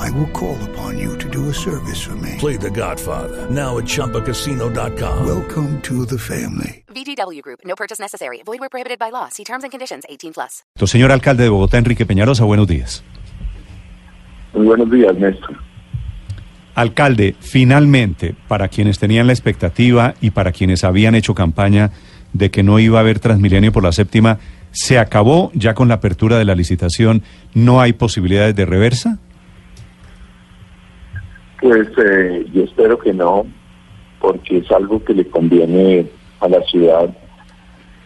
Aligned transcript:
I 0.00 0.08
will 0.12 0.28
call 0.32 0.56
upon 0.70 0.98
you 0.98 1.18
to 1.18 1.28
do 1.28 1.50
a 1.50 1.52
service 1.52 2.00
for 2.00 2.16
me. 2.16 2.36
Play 2.38 2.56
The 2.56 2.70
Godfather 2.70 3.50
now 3.50 3.76
at 3.76 3.84
ChumbaCasino.com. 3.84 5.26
Welcome 5.26 5.80
to 5.82 6.06
the 6.06 6.18
family. 6.18 6.84
VGW 6.88 7.42
Group. 7.42 7.60
No 7.66 7.74
purchase 7.76 8.00
necessary. 8.00 8.40
Void 8.46 8.60
where 8.60 8.70
prohibited 8.70 8.98
by 8.98 9.10
law. 9.10 9.28
See 9.28 9.44
terms 9.44 9.62
and 9.62 9.70
conditions. 9.70 10.04
18 10.08 10.32
plus. 10.32 10.64
Señor 10.86 11.12
alcalde 11.12 11.42
de 11.42 11.50
Bogotá, 11.50 11.76
Enrique 11.76 12.06
Peñarosa, 12.06 12.44
buenos 12.44 12.66
días. 12.66 13.04
Muy 14.54 14.66
buenos 14.66 14.90
días, 14.90 15.14
Néstor. 15.16 15.58
Alcalde, 16.74 17.36
finalmente, 17.38 18.34
para 18.48 18.68
quienes 18.68 18.98
tenían 18.98 19.26
la 19.26 19.34
expectativa 19.34 20.14
y 20.22 20.30
para 20.30 20.52
quienes 20.52 20.82
habían 20.82 21.14
hecho 21.14 21.34
campaña 21.34 21.90
de 22.32 22.50
que 22.50 22.62
no 22.62 22.78
iba 22.78 22.98
a 22.98 23.02
haber 23.02 23.18
Transmilenio 23.18 23.70
por 23.70 23.82
la 23.82 23.92
séptima, 23.92 24.38
¿se 24.70 24.98
acabó 24.98 25.50
ya 25.52 25.74
con 25.74 25.88
la 25.88 25.94
apertura 25.94 26.38
de 26.38 26.46
la 26.46 26.54
licitación? 26.54 27.22
¿No 27.52 27.82
hay 27.82 27.92
posibilidades 27.92 28.56
de 28.56 28.64
reversa? 28.64 29.18
Pues 31.60 31.88
eh, 31.98 32.46
yo 32.52 32.64
espero 32.64 32.98
que 32.98 33.12
no, 33.12 33.46
porque 34.20 34.58
es 34.58 34.70
algo 34.70 35.02
que 35.04 35.14
le 35.14 35.26
conviene 35.26 36.06
a 36.40 36.48
la 36.48 36.62
ciudad. 36.62 37.14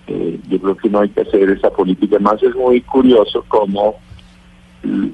Eh, 0.06 0.40
yo 0.48 0.60
creo 0.60 0.76
que 0.76 0.88
no 0.90 1.00
hay 1.00 1.08
que 1.10 1.22
hacer 1.22 1.50
esa 1.50 1.70
política. 1.70 2.16
Además 2.16 2.42
es 2.42 2.54
muy 2.54 2.80
curioso 2.80 3.44
cómo, 3.48 3.96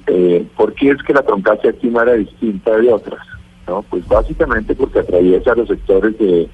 eh, 0.06 0.46
¿por 0.56 0.74
qué 0.74 0.90
es 0.90 1.02
que 1.02 1.12
la 1.12 1.22
troncal 1.22 1.60
séptima 1.62 2.02
era 2.02 2.14
distinta 2.14 2.76
de 2.76 2.92
otras? 2.92 3.20
no 3.66 3.82
Pues 3.82 4.06
básicamente 4.08 4.74
porque 4.74 5.00
atraviesa 5.00 5.54
los 5.54 5.68
sectores 5.68 6.18
de 6.18 6.48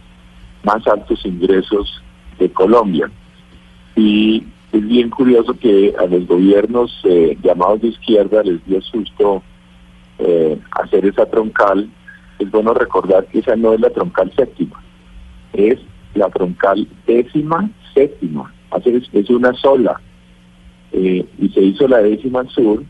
más 0.65 0.87
altos 0.89 1.25
ingresos 1.25 2.03
de 2.39 2.51
Colombia. 2.51 3.11
Y 3.95 4.45
es 4.73 4.87
bien 4.87 5.09
curioso 5.09 5.55
que 5.59 5.95
a 5.99 6.07
los 6.07 6.27
gobiernos 6.27 7.01
eh, 7.05 7.39
llamados 7.43 7.81
de 7.81 7.89
izquierda 7.89 8.43
les 8.43 8.65
dio 8.67 8.83
susto 8.83 9.43
eh, 10.19 10.59
hacer 10.73 11.07
esa 11.07 11.27
troncal. 11.27 11.89
Es 12.39 12.51
bueno 12.51 12.75
recordar 12.75 13.27
que 13.27 13.39
esa 13.39 13.57
no 13.57 13.73
es 13.73 13.81
la 13.81 13.91
troncal 13.91 14.31
séptima, 14.37 14.83
es 15.53 15.79
la 16.15 16.29
troncal 16.29 16.87
décima 17.07 17.71
séptima. 17.95 18.53
Es, 18.85 19.09
es 19.13 19.31
una 19.31 19.55
sola. 19.55 20.01
Eh, 20.93 21.25
y 21.39 21.49
se 21.49 21.63
hizo 21.63 21.89
la 21.89 22.03
décima 22.03 22.41
al 22.41 22.49
sur, 22.51 22.83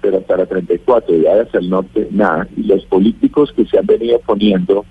pero 0.00 0.18
hasta 0.18 0.36
la 0.36 0.46
34, 0.46 1.16
ya 1.16 1.42
hacia 1.42 1.60
el 1.60 1.70
norte, 1.70 2.08
nada. 2.10 2.46
Y 2.56 2.64
los 2.64 2.84
políticos 2.86 3.52
que 3.56 3.64
se 3.66 3.78
han 3.78 3.86
venido 3.86 4.18
poniendo 4.20 4.84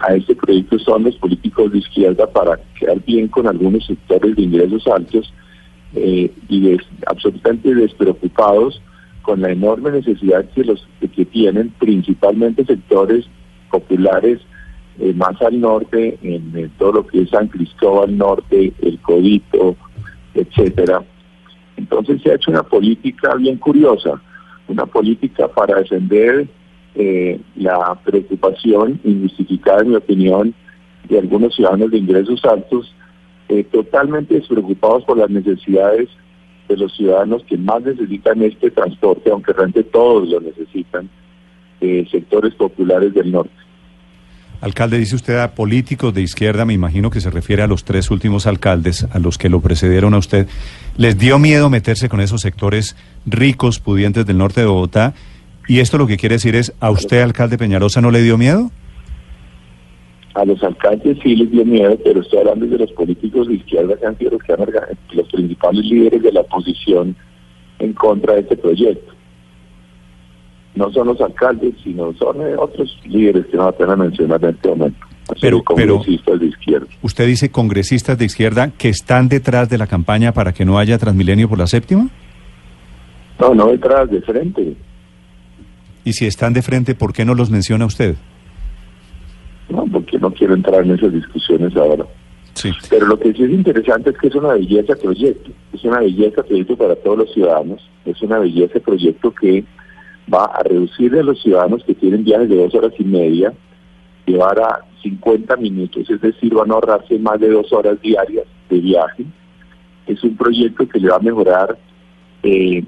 a 0.00 0.14
este 0.14 0.34
proyecto 0.34 0.78
son 0.78 1.04
los 1.04 1.16
políticos 1.16 1.72
de 1.72 1.78
izquierda 1.78 2.26
para 2.26 2.58
quedar 2.78 3.00
bien 3.04 3.28
con 3.28 3.46
algunos 3.46 3.86
sectores 3.86 4.34
de 4.34 4.42
ingresos 4.42 4.86
altos 4.86 5.32
eh, 5.94 6.32
y 6.48 6.76
absolutamente 7.06 7.74
despreocupados 7.74 8.80
con 9.22 9.40
la 9.40 9.50
enorme 9.50 9.90
necesidad 9.90 10.44
que 10.54 10.64
los 10.64 10.86
que 11.14 11.24
tienen 11.24 11.70
principalmente 11.78 12.64
sectores 12.64 13.26
populares 13.70 14.40
eh, 14.98 15.12
más 15.14 15.40
al 15.42 15.60
norte, 15.60 16.18
en, 16.22 16.70
todo 16.78 16.92
lo 16.92 17.06
que 17.06 17.22
es 17.22 17.30
San 17.30 17.48
Cristóbal 17.48 18.16
Norte, 18.16 18.72
el 18.82 18.98
Codito, 19.00 19.76
etcétera. 20.34 21.02
Entonces 21.76 22.20
se 22.22 22.30
ha 22.30 22.34
hecho 22.34 22.50
una 22.50 22.62
política 22.62 23.34
bien 23.36 23.56
curiosa, 23.56 24.20
una 24.68 24.86
política 24.86 25.48
para 25.48 25.78
defender 25.78 26.46
eh, 26.94 27.40
la 27.56 27.98
preocupación 28.04 29.00
injustificada, 29.04 29.82
en 29.82 29.90
mi 29.90 29.96
opinión, 29.96 30.54
de 31.08 31.18
algunos 31.18 31.54
ciudadanos 31.54 31.90
de 31.90 31.98
ingresos 31.98 32.44
altos, 32.44 32.94
eh, 33.48 33.64
totalmente 33.64 34.34
despreocupados 34.34 35.04
por 35.04 35.16
las 35.18 35.30
necesidades 35.30 36.08
de 36.70 36.76
los 36.76 36.96
ciudadanos 36.96 37.42
que 37.44 37.58
más 37.58 37.82
necesitan 37.82 38.40
este 38.42 38.70
transporte, 38.70 39.30
aunque 39.30 39.52
realmente 39.52 39.82
todos 39.82 40.28
lo 40.28 40.40
necesitan, 40.40 41.10
eh, 41.80 42.06
sectores 42.10 42.54
populares 42.54 43.12
del 43.12 43.32
norte. 43.32 43.50
Alcalde, 44.60 44.98
dice 44.98 45.16
usted 45.16 45.38
a 45.38 45.54
políticos 45.54 46.14
de 46.14 46.22
izquierda, 46.22 46.64
me 46.64 46.74
imagino 46.74 47.10
que 47.10 47.20
se 47.20 47.30
refiere 47.30 47.62
a 47.62 47.66
los 47.66 47.82
tres 47.84 48.10
últimos 48.10 48.46
alcaldes, 48.46 49.04
a 49.10 49.18
los 49.18 49.36
que 49.36 49.48
lo 49.48 49.60
precedieron 49.60 50.14
a 50.14 50.18
usted. 50.18 50.46
¿Les 50.96 51.18
dio 51.18 51.38
miedo 51.38 51.70
meterse 51.70 52.08
con 52.08 52.20
esos 52.20 52.42
sectores 52.42 52.94
ricos, 53.26 53.80
pudientes 53.80 54.26
del 54.26 54.38
norte 54.38 54.60
de 54.60 54.66
Bogotá? 54.66 55.14
Y 55.66 55.80
esto 55.80 55.98
lo 55.98 56.06
que 56.06 56.18
quiere 56.18 56.36
decir 56.36 56.54
es, 56.54 56.72
¿a 56.78 56.90
usted, 56.90 57.22
alcalde 57.22 57.58
Peñarosa, 57.58 58.00
no 58.00 58.10
le 58.10 58.22
dio 58.22 58.38
miedo? 58.38 58.70
A 60.34 60.44
los 60.44 60.62
alcaldes 60.62 61.18
sí 61.22 61.34
les 61.34 61.50
dio 61.50 61.64
miedo, 61.64 61.98
pero 62.04 62.20
estoy 62.20 62.38
hablando 62.38 62.66
de 62.66 62.78
los 62.78 62.92
políticos 62.92 63.48
de 63.48 63.54
izquierda 63.54 63.96
que 63.96 64.06
han 64.06 64.16
sido 64.16 64.32
los, 64.32 64.42
que 64.42 64.52
han, 64.52 64.60
los 65.12 65.28
principales 65.28 65.84
líderes 65.84 66.22
de 66.22 66.32
la 66.32 66.40
oposición 66.42 67.16
en 67.80 67.92
contra 67.94 68.34
de 68.34 68.40
este 68.40 68.56
proyecto 68.56 69.12
no 70.74 70.90
son 70.92 71.08
los 71.08 71.20
alcaldes, 71.20 71.74
sino 71.82 72.12
son 72.14 72.40
eh, 72.40 72.54
otros 72.56 72.98
líderes 73.04 73.46
que 73.46 73.56
no 73.56 73.64
apenas 73.64 73.98
mencionar 73.98 74.42
en 74.44 74.50
este 74.50 74.68
momento. 74.68 75.06
Pero, 75.40 75.62
congresistas 75.62 76.40
de 76.40 76.46
izquierda. 76.46 76.86
¿Usted 77.02 77.26
dice 77.26 77.50
congresistas 77.50 78.18
de 78.18 78.24
izquierda 78.24 78.70
que 78.76 78.88
están 78.88 79.28
detrás 79.28 79.68
de 79.68 79.78
la 79.78 79.86
campaña 79.86 80.32
para 80.32 80.52
que 80.52 80.64
no 80.64 80.78
haya 80.78 80.98
Transmilenio 80.98 81.48
por 81.48 81.58
la 81.58 81.66
séptima? 81.66 82.08
No, 83.38 83.54
no 83.54 83.68
detrás, 83.68 84.10
de 84.10 84.20
frente. 84.22 84.74
¿Y 86.04 86.12
si 86.14 86.26
están 86.26 86.52
de 86.52 86.62
frente, 86.62 86.94
por 86.94 87.12
qué 87.12 87.24
no 87.24 87.34
los 87.34 87.50
menciona 87.50 87.86
usted? 87.86 88.16
No 89.68 89.84
quiero 90.40 90.54
entrar 90.54 90.82
en 90.82 90.92
esas 90.92 91.12
discusiones 91.12 91.76
ahora. 91.76 92.06
Sí. 92.54 92.72
Pero 92.88 93.06
lo 93.06 93.18
que 93.18 93.34
sí 93.34 93.44
es 93.44 93.50
interesante 93.50 94.08
es 94.08 94.16
que 94.16 94.28
es 94.28 94.34
una 94.34 94.54
belleza 94.54 94.96
proyecto. 94.96 95.50
Es 95.74 95.84
una 95.84 96.00
belleza 96.00 96.42
proyecto 96.42 96.76
para 96.76 96.96
todos 96.96 97.18
los 97.18 97.32
ciudadanos. 97.34 97.86
Es 98.06 98.22
una 98.22 98.38
belleza 98.38 98.80
proyecto 98.80 99.34
que 99.34 99.64
va 100.32 100.46
a 100.46 100.62
reducir 100.62 101.14
a 101.14 101.22
los 101.22 101.42
ciudadanos 101.42 101.84
que 101.84 101.94
tienen 101.94 102.24
viajes 102.24 102.48
de 102.48 102.56
dos 102.56 102.74
horas 102.74 102.92
y 102.98 103.04
media, 103.04 103.52
llevar 104.24 104.58
a 104.60 104.80
50 105.02 105.56
minutos, 105.56 106.08
es 106.08 106.20
decir, 106.20 106.54
van 106.54 106.70
a 106.70 106.74
ahorrarse 106.74 107.18
más 107.18 107.38
de 107.40 107.50
dos 107.50 107.70
horas 107.72 108.00
diarias 108.00 108.46
de 108.70 108.78
viaje. 108.78 109.24
Es 110.06 110.24
un 110.24 110.36
proyecto 110.36 110.88
que 110.88 111.00
le 111.00 111.08
va 111.08 111.16
a 111.16 111.20
mejorar 111.20 111.78
eh, 112.42 112.82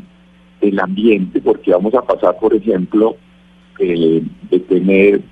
el 0.63 0.81
ambiente, 0.81 1.41
porque 1.43 1.73
vamos 1.73 1.93
a 1.95 2.03
pasar, 2.03 2.39
por 2.39 2.55
ejemplo, 2.55 3.17
eh, 3.79 4.23
de 4.51 4.61
tener 4.61 5.23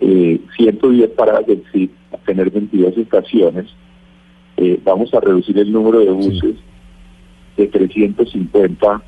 eh, 0.00 0.40
110 0.56 1.10
paradas 1.10 1.46
del 1.46 1.62
CID 1.72 1.90
a 2.12 2.18
tener 2.18 2.50
22 2.50 2.96
estaciones. 2.96 3.66
Eh, 4.56 4.80
vamos 4.84 5.12
a 5.14 5.20
reducir 5.20 5.58
el 5.58 5.72
número 5.72 6.00
de 6.00 6.10
buses 6.10 6.56
de 7.56 7.66
350 7.66 9.02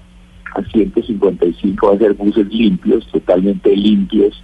a 0.54 0.62
155 0.62 1.86
va 1.86 1.94
a 1.94 1.98
ser 1.98 2.14
buses 2.14 2.46
limpios, 2.48 3.06
totalmente 3.08 3.74
limpios. 3.76 4.42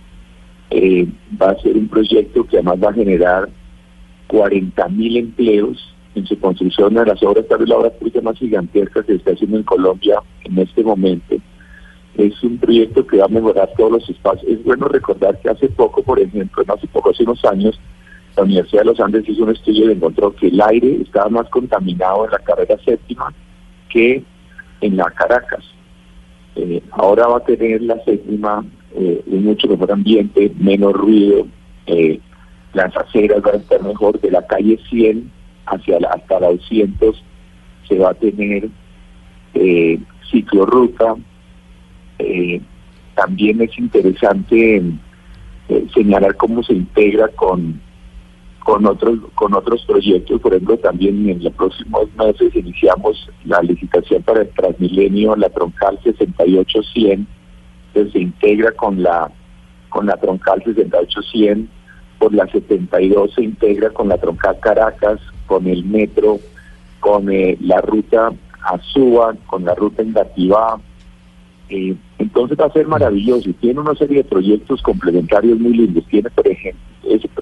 Eh, 0.71 1.09
va 1.41 1.51
a 1.51 1.61
ser 1.61 1.77
un 1.77 1.89
proyecto 1.89 2.45
que 2.47 2.57
además 2.57 2.79
va 2.83 2.91
a 2.91 2.95
generar 2.95 3.49
40 4.27 4.89
mil 4.89 5.17
empleos 5.17 5.95
en 6.15 6.27
su 6.27 6.39
construcción, 6.39 6.93
una 6.93 7.01
de 7.01 7.09
las 7.13 7.23
obras, 7.23 7.47
tal 7.49 7.59
vez 7.59 7.69
la 7.69 7.77
obra 7.77 7.91
pública 7.91 8.21
más 8.21 8.39
gigantesca 8.39 9.03
que 9.03 9.13
se 9.13 9.19
está 9.19 9.33
haciendo 9.33 9.57
en 9.57 9.65
Colombia 9.65 10.21
en 10.45 10.59
este 10.59 10.85
momento. 10.85 11.37
Es 12.17 12.43
un 12.43 12.59
proyecto 12.59 13.07
que 13.07 13.19
va 13.19 13.25
a 13.25 13.29
mejorar 13.29 13.71
todos 13.77 13.93
los 13.93 14.09
espacios. 14.09 14.51
Es 14.51 14.65
bueno 14.65 14.87
recordar 14.89 15.39
que 15.41 15.51
hace 15.51 15.69
poco, 15.69 16.03
por 16.03 16.21
ejemplo, 16.21 16.63
no 16.67 16.75
hace 16.75 16.87
poco, 16.87 17.11
hace 17.11 17.25
unos 17.25 17.45
años, 17.45 17.79
la 18.37 18.45
Universidad 18.45 18.83
de 18.83 18.87
los 18.87 19.01
Andes 19.01 19.29
hizo 19.29 19.45
un 19.45 19.51
estudio 19.51 19.89
y 19.89 19.93
encontró 19.93 20.35
que 20.35 20.49
el 20.49 20.61
aire 20.61 21.03
estaba 21.03 21.29
más 21.29 21.49
contaminado 21.51 22.25
en 22.25 22.33
la 22.33 22.39
carrera 22.39 22.77
séptima 22.85 23.33
que 23.89 24.23
en 24.81 24.97
la 24.97 25.11
Caracas. 25.11 25.65
Eh, 26.57 26.83
ahora 26.93 27.27
va 27.27 27.39
a 27.39 27.45
tener 27.45 27.83
la 27.83 28.03
séptima 28.05 28.65
eh, 28.97 29.23
un 29.27 29.45
mucho 29.45 29.69
mejor 29.69 29.91
ambiente, 29.91 30.53
menos 30.59 30.93
ruido, 30.93 31.47
eh, 31.87 32.21
las 32.75 32.97
aceras 32.97 33.43
van 33.43 33.55
a 33.55 33.59
estar 33.59 33.83
mejor, 33.83 34.21
de 34.21 34.31
la 34.31 34.47
calle 34.47 34.79
100 34.89 35.31
hacia 35.67 36.01
la, 36.01 36.09
hasta 36.09 36.41
la 36.41 36.49
200 36.49 37.23
se 37.89 37.99
va 37.99 38.11
a 38.11 38.15
tener 38.15 38.69
eh, 39.55 39.99
ciclorruta. 40.31 41.15
También 43.15 43.61
es 43.63 43.79
interesante 43.79 44.83
señalar 45.95 46.37
cómo 46.37 46.63
se 46.63 46.75
integra 46.75 47.29
con 47.29 47.81
con 48.65 48.87
otros 48.87 49.19
con 49.35 49.55
otros 49.55 49.85
proyectos, 49.87 50.41
por 50.41 50.55
ejemplo, 50.55 50.79
también 50.79 51.29
en 51.29 51.45
los 51.45 51.53
próximos 51.53 52.09
meses 52.17 52.57
iniciamos 52.57 53.31
la 53.45 53.61
licitación 53.61 54.23
para 54.23 54.41
el 54.41 54.49
Transmilenio, 54.49 55.37
la 55.37 55.51
troncal 55.51 55.99
6800, 56.03 57.27
que 57.93 58.11
se 58.11 58.19
integra 58.19 58.73
con 58.73 59.03
la 59.03 59.31
con 59.91 60.07
la 60.07 60.17
troncal 60.17 60.63
6800, 60.65 61.69
por 62.19 62.33
la 62.33 62.47
72 62.47 63.35
se 63.35 63.43
integra 63.43 63.91
con 63.91 64.09
la 64.09 64.17
troncal 64.17 64.59
Caracas, 64.61 65.21
con 65.47 65.67
el 65.67 65.85
metro, 65.85 66.41
con 67.01 67.31
eh, 67.31 67.59
la 67.61 67.83
ruta 67.83 68.33
Azúa, 68.63 69.37
con 69.47 69.65
la 69.65 69.75
ruta 69.75 70.03
Engativá. 70.03 70.81
Eh, 71.69 71.97
entonces 72.19 72.59
va 72.61 72.67
a 72.67 72.73
ser 72.73 72.87
maravilloso 72.87 73.49
y 73.49 73.55
tiene 73.55 73.81
una 73.81 73.95
serie 73.95 74.19
de 74.19 74.25
proyectos 74.25 74.83
complementarios 74.83 75.59
muy 75.59 75.75
lindos. 75.75 76.05
Tiene, 76.07 76.31
por 76.31 76.47
ejemplo, 76.47 76.81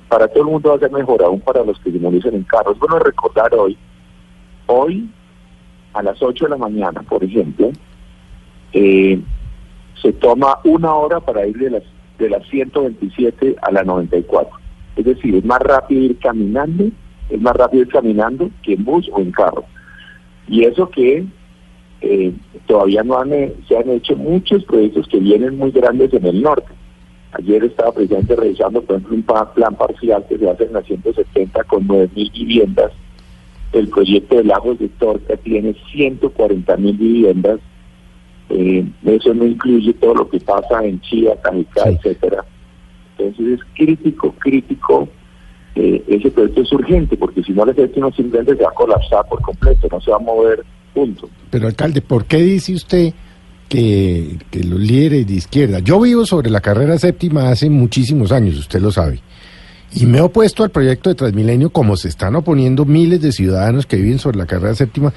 para 0.09 0.29
todo 0.29 0.45
el 0.45 0.51
mundo 0.51 0.71
va 0.71 0.77
a 0.77 0.79
ser 0.79 0.93
mejor, 0.93 1.23
aún 1.23 1.41
para 1.41 1.65
los 1.65 1.79
que 1.81 1.91
se 1.91 1.99
movilizan 1.99 2.35
en 2.35 2.45
carros. 2.45 2.79
Bueno, 2.79 2.99
recordar 2.99 3.55
hoy, 3.55 3.77
hoy 4.67 5.09
a 5.93 6.03
las 6.03 6.23
8 6.23 6.45
de 6.45 6.51
la 6.51 6.57
mañana, 6.57 7.03
por 7.03 7.23
ejemplo, 7.25 7.71
eh, 8.73 9.21
se 10.01 10.13
toma 10.15 10.59
una 10.65 10.95
hora 10.95 11.21
para 11.21 11.47
ir 11.47 11.57
de 11.57 11.71
las, 11.71 11.83
de 12.19 12.31
las 12.31 12.47
127 12.49 13.57
a 13.63 13.73
la 13.73 13.85
94. 13.85 14.51
Es 14.97 15.05
decir, 15.05 15.35
es 15.35 15.45
más 15.45 15.61
rápido 15.61 16.03
ir 16.03 16.19
caminando, 16.19 16.85
es 17.31 17.41
más 17.41 17.55
rápido 17.55 17.85
ir 17.85 17.89
caminando 17.89 18.51
que 18.63 18.75
en 18.75 18.85
bus 18.85 19.09
o 19.13 19.21
en 19.21 19.33
carro. 19.33 19.65
Y 20.49 20.65
eso 20.65 20.91
que 20.91 21.25
eh, 22.03 22.33
todavía 22.67 23.03
no 23.05 23.19
han, 23.19 23.33
eh, 23.33 23.55
se 23.69 23.77
han 23.77 23.89
hecho 23.89 24.17
muchos 24.17 24.65
proyectos 24.65 25.07
que 25.09 25.19
vienen 25.19 25.57
muy 25.57 25.71
grandes 25.71 26.13
en 26.13 26.27
el 26.27 26.43
norte. 26.43 26.73
Ayer 27.33 27.65
estaba 27.65 27.93
precisamente 27.93 28.37
revisando, 28.37 28.83
por 28.83 28.97
ejemplo, 28.97 29.17
un 29.17 29.53
plan 29.55 29.75
parcial 29.77 30.25
que 30.29 30.37
se 30.37 30.51
hace 30.51 30.65
en 30.65 30.73
la 30.75 30.83
170 30.83 31.65
con 31.65 31.87
9.000 31.89 32.33
viviendas. 32.33 32.93
El 33.73 33.89
proyecto 33.89 34.37
de 34.37 34.45
Lagos 34.45 34.79
de 34.81 34.89
Torca 34.89 35.37
tiene 35.39 35.75
140.000 35.95 36.99
viviendas. 36.99 37.61
Eh, 38.51 38.85
eso 39.05 39.33
no 39.33 39.47
incluye 39.47 39.95
todo 39.95 40.15
lo 40.15 40.29
que 40.29 40.41
pasa 40.41 40.85
en 40.85 41.01
Chía, 41.01 41.41
Cajicá, 41.41 41.89
etcétera. 41.89 42.45
Entonces 43.17 43.61
es 43.61 43.67
crítico, 43.75 44.35
crítico. 44.39 45.09
Eh, 45.75 46.05
ese 46.07 46.31
proyecto 46.31 46.61
es 46.61 46.73
urgente 46.73 47.17
porque 47.17 47.43
si 47.43 47.53
no 47.53 47.65
le 47.65 47.73
hace 47.73 47.91
uno 47.97 48.13
simplemente 48.13 48.57
se 48.57 48.63
va 48.63 48.69
a 48.69 48.75
colapsar 48.75 49.27
por 49.27 49.41
completo, 49.41 49.89
no 49.91 50.01
se 50.03 50.11
va 50.11 50.17
a 50.17 50.21
mover, 50.21 50.63
punto. 50.95 51.29
Pero 51.51 51.67
alcalde, 51.67 52.01
¿por 52.01 52.25
qué 52.27 52.39
dice 52.39 52.75
usted 52.75 53.13
que, 53.73 54.37
que 54.51 54.63
los 54.65 54.79
líderes 54.79 55.27
de 55.27 55.33
izquierda. 55.33 55.79
Yo 55.79 55.99
vivo 55.99 56.27
sobre 56.27 56.51
la 56.51 56.61
carrera 56.61 56.99
séptima 56.99 57.49
hace 57.49 57.71
muchísimos 57.71 58.31
años, 58.31 58.59
usted 58.59 58.83
lo 58.83 58.93
sabe. 58.93 59.21
Y 59.95 60.05
me 60.05 60.19
he 60.19 60.21
opuesto 60.21 60.63
al 60.63 60.71
proyecto 60.71 61.09
de 61.09 61.15
Transmilenio 61.15 61.71
como 61.71 61.97
se 61.97 62.09
están 62.09 62.37
oponiendo 62.37 62.85
miles 62.85 63.23
de 63.23 63.33
ciudadanos 63.33 63.87
que 63.87 63.97
viven 63.97 64.19
sobre 64.19 64.37
la 64.37 64.45
carrera 64.45 64.75
séptima, 64.75 65.15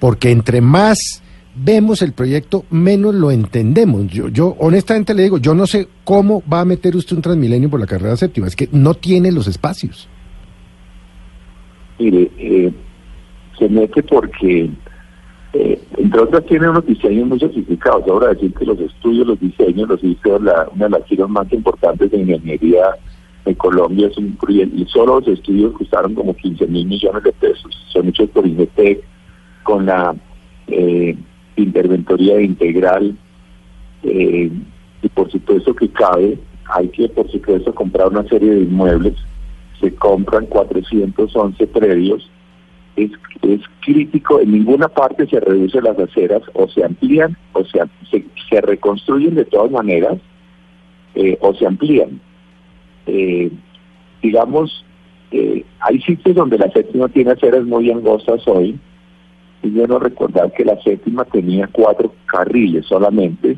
porque 0.00 0.32
entre 0.32 0.60
más 0.60 1.22
vemos 1.54 2.02
el 2.02 2.12
proyecto, 2.12 2.64
menos 2.68 3.14
lo 3.14 3.30
entendemos. 3.30 4.08
Yo, 4.08 4.26
yo 4.26 4.56
honestamente 4.58 5.14
le 5.14 5.22
digo, 5.22 5.38
yo 5.38 5.54
no 5.54 5.68
sé 5.68 5.86
cómo 6.02 6.42
va 6.52 6.62
a 6.62 6.64
meter 6.64 6.96
usted 6.96 7.14
un 7.14 7.22
Transmilenio 7.22 7.70
por 7.70 7.78
la 7.78 7.86
carrera 7.86 8.16
séptima, 8.16 8.48
es 8.48 8.56
que 8.56 8.68
no 8.72 8.94
tiene 8.94 9.30
los 9.30 9.46
espacios. 9.46 10.08
Mire, 12.00 12.28
eh, 12.38 12.72
se 13.56 13.68
mete 13.68 14.02
porque 14.02 14.68
eh, 15.54 15.80
entre 15.98 16.20
otras 16.20 16.44
tiene 16.46 16.68
unos 16.68 16.84
diseños 16.84 17.28
muy 17.28 17.38
sofisticados. 17.38 18.08
Ahora 18.08 18.34
decir 18.34 18.52
que 18.54 18.66
los 18.66 18.78
estudios, 18.80 19.26
los 19.28 19.38
diseños 19.40 19.88
los 19.88 20.02
hizo 20.02 20.36
una 20.36 20.66
de 20.72 20.90
las 20.90 21.06
firmas 21.06 21.30
más 21.30 21.52
importantes 21.52 22.10
de 22.10 22.18
ingeniería 22.18 22.96
de 23.44 23.54
Colombia. 23.54 24.08
Es 24.08 24.18
un, 24.18 24.36
y 24.48 24.84
solo 24.86 25.20
los 25.20 25.28
estudios 25.28 25.72
costaron 25.74 26.14
como 26.14 26.34
15 26.34 26.66
mil 26.66 26.86
millones 26.86 27.22
de 27.22 27.32
pesos. 27.32 27.72
Son 27.92 28.08
hechos 28.08 28.28
por 28.30 28.44
INETEC 28.44 29.04
con 29.62 29.86
la 29.86 30.16
eh, 30.66 31.16
interventoría 31.54 32.40
integral. 32.40 33.16
Eh, 34.02 34.50
y 35.02 35.08
por 35.10 35.30
supuesto 35.30 35.72
que 35.76 35.88
cabe, 35.90 36.36
hay 36.64 36.88
que 36.88 37.08
por 37.10 37.30
supuesto 37.30 37.72
comprar 37.72 38.08
una 38.08 38.24
serie 38.28 38.50
de 38.50 38.62
inmuebles. 38.62 39.14
Se 39.80 39.94
compran 39.94 40.46
411 40.46 41.66
predios 41.68 42.28
es, 42.96 43.10
es 43.42 43.60
crítico, 43.80 44.40
en 44.40 44.52
ninguna 44.52 44.88
parte 44.88 45.26
se 45.26 45.40
reducen 45.40 45.84
las 45.84 45.98
aceras 45.98 46.42
o 46.52 46.68
se 46.68 46.84
amplían 46.84 47.36
o 47.52 47.64
se, 47.64 47.80
se, 48.50 48.60
reconstruyen 48.60 49.34
de 49.34 49.44
todas 49.44 49.70
maneras 49.70 50.18
eh, 51.14 51.36
o 51.40 51.54
se 51.54 51.66
amplían. 51.66 52.20
Eh, 53.06 53.50
digamos, 54.22 54.84
eh, 55.30 55.64
hay 55.80 56.00
sitios 56.02 56.36
donde 56.36 56.58
la 56.58 56.70
séptima 56.70 57.08
tiene 57.08 57.32
aceras 57.32 57.64
muy 57.64 57.90
angostas 57.90 58.46
hoy, 58.46 58.78
y 59.62 59.70
bueno 59.70 59.98
recordar 59.98 60.52
que 60.52 60.64
la 60.64 60.80
séptima 60.82 61.24
tenía 61.24 61.68
cuatro 61.72 62.14
carriles 62.26 62.86
solamente, 62.86 63.56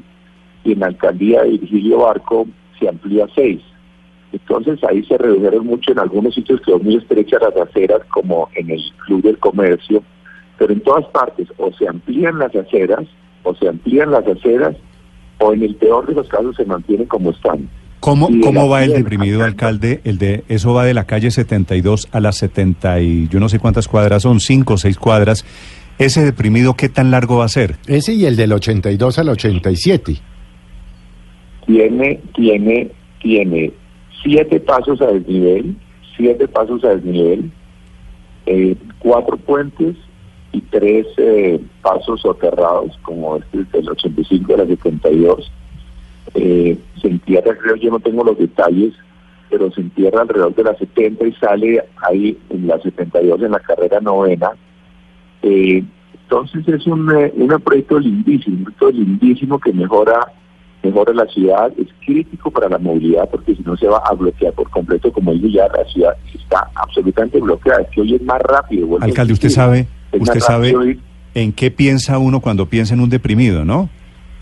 y 0.64 0.72
en 0.72 0.80
la 0.80 0.86
alcaldía 0.86 1.42
de 1.42 1.50
Virgilio 1.50 1.98
Barco 1.98 2.46
se 2.78 2.88
amplía 2.88 3.26
seis. 3.34 3.60
Entonces 4.36 4.78
ahí 4.84 5.02
se 5.04 5.16
redujeron 5.16 5.66
mucho 5.66 5.92
en 5.92 5.98
algunos 5.98 6.34
sitios 6.34 6.60
quedó 6.60 6.78
muy 6.78 6.96
estrechas 6.96 7.40
las 7.40 7.56
aceras 7.68 8.02
como 8.10 8.48
en 8.54 8.70
el 8.70 8.82
Club 9.06 9.22
del 9.22 9.38
Comercio, 9.38 10.02
pero 10.58 10.72
en 10.72 10.80
todas 10.80 11.06
partes 11.06 11.48
o 11.56 11.72
se 11.72 11.88
amplían 11.88 12.38
las 12.38 12.54
aceras 12.54 13.06
o 13.42 13.54
se 13.54 13.68
amplían 13.68 14.10
las 14.10 14.26
aceras 14.26 14.76
o 15.38 15.54
en 15.54 15.62
el 15.62 15.74
peor 15.76 16.06
de 16.06 16.14
los 16.14 16.28
casos 16.28 16.54
se 16.56 16.64
mantienen 16.66 17.06
como 17.06 17.30
están. 17.30 17.68
¿Cómo, 18.00 18.28
cómo 18.42 18.68
va 18.68 18.84
el 18.84 18.92
deprimido 18.92 19.42
alcalde? 19.42 20.00
El 20.04 20.18
de 20.18 20.44
Eso 20.48 20.74
va 20.74 20.84
de 20.84 20.94
la 20.94 21.04
calle 21.04 21.30
72 21.30 22.08
a 22.12 22.20
las 22.20 22.36
70 22.36 23.00
y 23.00 23.28
yo 23.28 23.40
no 23.40 23.48
sé 23.48 23.58
cuántas 23.58 23.88
cuadras 23.88 24.22
son, 24.22 24.40
cinco 24.40 24.74
o 24.74 24.76
seis 24.76 24.98
cuadras. 24.98 25.44
¿Ese 25.98 26.22
deprimido 26.22 26.74
qué 26.74 26.90
tan 26.90 27.10
largo 27.10 27.38
va 27.38 27.46
a 27.46 27.48
ser? 27.48 27.76
Ese 27.86 28.12
y 28.12 28.26
el 28.26 28.36
del 28.36 28.52
82 28.52 29.18
al 29.18 29.30
87. 29.30 30.16
Tiene, 31.66 32.20
tiene, 32.34 32.90
tiene 33.20 33.72
siete 34.22 34.60
pasos 34.60 35.00
a 35.00 35.06
desnivel, 35.06 35.76
siete 36.16 36.48
pasos 36.48 36.84
a 36.84 36.94
desnivel, 36.94 37.50
eh, 38.46 38.76
cuatro 38.98 39.36
puentes 39.36 39.96
y 40.52 40.60
tres 40.62 41.06
eh, 41.18 41.60
pasos 41.82 42.20
soterrados, 42.22 42.96
como 43.02 43.36
este 43.36 43.64
del 43.72 43.90
85 43.90 44.54
a 44.54 44.56
la 44.58 44.66
72. 44.66 45.52
Eh, 46.34 46.78
se 47.00 47.08
entierra, 47.08 47.56
creo, 47.56 47.76
yo 47.76 47.90
no 47.90 48.00
tengo 48.00 48.24
los 48.24 48.38
detalles, 48.38 48.94
pero 49.50 49.70
se 49.72 49.80
entierra 49.80 50.22
alrededor 50.22 50.54
de 50.54 50.64
la 50.64 50.76
70 50.76 51.26
y 51.26 51.32
sale 51.34 51.84
ahí 52.08 52.38
en 52.50 52.66
la 52.66 52.80
72 52.80 53.42
en 53.42 53.52
la 53.52 53.60
carrera 53.60 54.00
novena. 54.00 54.50
Eh, 55.42 55.84
entonces 56.22 56.66
es 56.66 56.86
un, 56.86 57.08
un 57.10 57.60
proyecto 57.62 57.98
lindísimo, 58.00 58.56
un 58.58 58.64
proyecto 58.64 58.90
lindísimo 58.90 59.60
que 59.60 59.72
mejora 59.72 60.32
mejora 60.86 61.12
la 61.12 61.26
ciudad, 61.26 61.72
es 61.78 61.88
crítico 62.04 62.50
para 62.50 62.68
la 62.68 62.78
movilidad 62.78 63.28
porque 63.30 63.54
si 63.54 63.62
no 63.62 63.76
se 63.76 63.86
va 63.86 63.98
a 63.98 64.14
bloquear 64.14 64.52
por 64.54 64.70
completo, 64.70 65.12
como 65.12 65.32
digo 65.32 65.48
ya, 65.48 65.68
la 65.68 65.84
ciudad 65.90 66.16
está 66.34 66.70
absolutamente 66.74 67.40
bloqueada, 67.40 67.82
es 67.82 67.88
que 67.90 68.00
hoy 68.00 68.14
es 68.14 68.22
más 68.22 68.40
rápido. 68.42 68.98
Alcalde, 69.00 69.32
usted 69.32 69.50
sabe, 69.50 69.86
usted 70.12 70.40
sabe 70.40 70.98
en 71.34 71.52
qué 71.52 71.70
piensa 71.70 72.18
uno 72.18 72.40
cuando 72.40 72.66
piensa 72.66 72.94
en 72.94 73.00
un 73.00 73.10
deprimido, 73.10 73.64
¿no? 73.64 73.90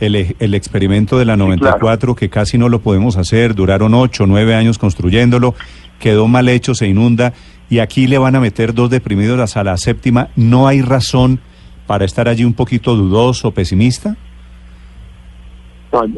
El, 0.00 0.36
el 0.38 0.54
experimento 0.54 1.18
de 1.18 1.24
la 1.24 1.36
94 1.36 2.14
que 2.14 2.28
casi 2.28 2.58
no 2.58 2.68
lo 2.68 2.80
podemos 2.80 3.16
hacer, 3.16 3.54
duraron 3.54 3.94
ocho, 3.94 4.26
nueve 4.26 4.54
años 4.54 4.78
construyéndolo, 4.78 5.54
quedó 5.98 6.26
mal 6.28 6.48
hecho, 6.48 6.74
se 6.74 6.88
inunda 6.88 7.32
y 7.70 7.78
aquí 7.78 8.06
le 8.06 8.18
van 8.18 8.36
a 8.36 8.40
meter 8.40 8.74
dos 8.74 8.90
deprimidos 8.90 9.56
a 9.56 9.64
la 9.64 9.76
séptima. 9.76 10.28
¿No 10.36 10.68
hay 10.68 10.82
razón 10.82 11.40
para 11.86 12.04
estar 12.04 12.28
allí 12.28 12.44
un 12.44 12.54
poquito 12.54 12.94
dudoso, 12.94 13.52
pesimista? 13.52 14.16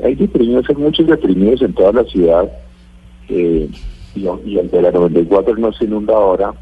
Hay 0.03 0.15
deprimidos, 0.15 0.67
hay 0.69 0.77
muchos 0.77 1.07
deprimidos 1.07 1.63
en 1.63 1.73
toda 1.75 1.93
la 1.93 2.05
ciudad, 2.05 2.51
eh, 3.29 3.69
y, 4.15 4.59
el 4.59 4.71
de 4.71 4.83
la 4.83 4.91
94 4.91 5.57
no 5.57 5.73
se 5.73 5.85
inunda 5.85 6.15
ahora. 6.15 6.55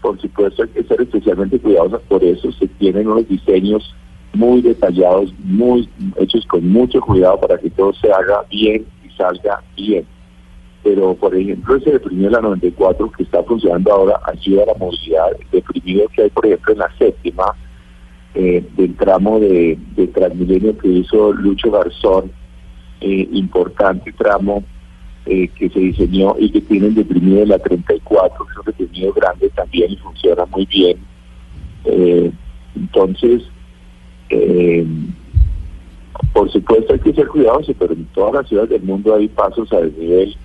Por 0.00 0.20
supuesto 0.20 0.62
hay 0.62 0.68
que 0.70 0.84
ser 0.84 1.00
especialmente 1.00 1.58
cuidadosos 1.58 2.02
por 2.02 2.22
eso, 2.22 2.50
se 2.52 2.66
tienen 2.68 3.08
unos 3.08 3.28
diseños 3.28 3.94
muy 4.34 4.60
detallados, 4.60 5.32
muy 5.44 5.88
hechos 6.16 6.46
con 6.46 6.68
mucho 6.68 7.00
cuidado 7.00 7.40
para 7.40 7.58
que 7.58 7.70
todo 7.70 7.92
se 7.94 8.10
haga 8.12 8.44
bien 8.50 8.86
y 9.04 9.10
salga 9.16 9.62
bien. 9.76 10.06
Pero, 10.82 11.14
por 11.14 11.34
ejemplo, 11.34 11.76
ese 11.76 11.92
deprimido 11.92 12.30
de 12.30 12.36
la 12.36 12.42
94 12.42 13.10
que 13.10 13.24
está 13.24 13.42
funcionando 13.42 13.92
ahora 13.92 14.20
ayuda 14.24 14.62
a 14.62 14.66
la 14.66 14.74
movilidad. 14.74 15.32
El 15.40 15.50
deprimido 15.50 16.06
que 16.14 16.22
hay, 16.22 16.30
por 16.30 16.46
ejemplo, 16.46 16.72
en 16.74 16.78
la 16.78 16.96
séptima, 16.96 17.54
eh, 18.34 18.62
del 18.76 18.94
tramo 18.96 19.40
de, 19.40 19.78
de 19.96 20.06
Transmilenio 20.08 20.76
que 20.76 20.88
hizo 20.88 21.32
Lucho 21.32 21.70
Garzón, 21.70 22.30
eh, 23.00 23.28
importante 23.32 24.12
tramo 24.12 24.64
eh, 25.26 25.48
que 25.48 25.68
se 25.68 25.78
diseñó 25.80 26.34
y 26.38 26.50
que 26.50 26.60
tiene 26.60 26.88
el 26.88 26.94
deprimido 26.94 27.40
de 27.40 27.46
la 27.46 27.58
34, 27.58 28.44
que 28.44 28.52
es 28.52 28.58
un 28.58 28.64
deprimido 28.64 29.12
grande 29.12 29.48
también 29.50 29.92
y 29.92 29.96
funciona 29.96 30.46
muy 30.46 30.66
bien. 30.66 30.98
Eh, 31.84 32.30
entonces, 32.74 33.42
por 36.32 36.50
supuesto 36.50 36.92
hay 36.92 37.00
que 37.00 37.12
ser 37.12 37.28
cuidadosos, 37.28 37.74
pero 37.78 37.92
en 37.92 38.04
todas 38.06 38.34
las 38.34 38.48
ciudades 38.48 38.70
del 38.70 38.82
mundo 38.82 39.14
hay 39.14 39.28
pasos 39.28 39.72
a 39.72 39.80
desnivel 39.80 40.36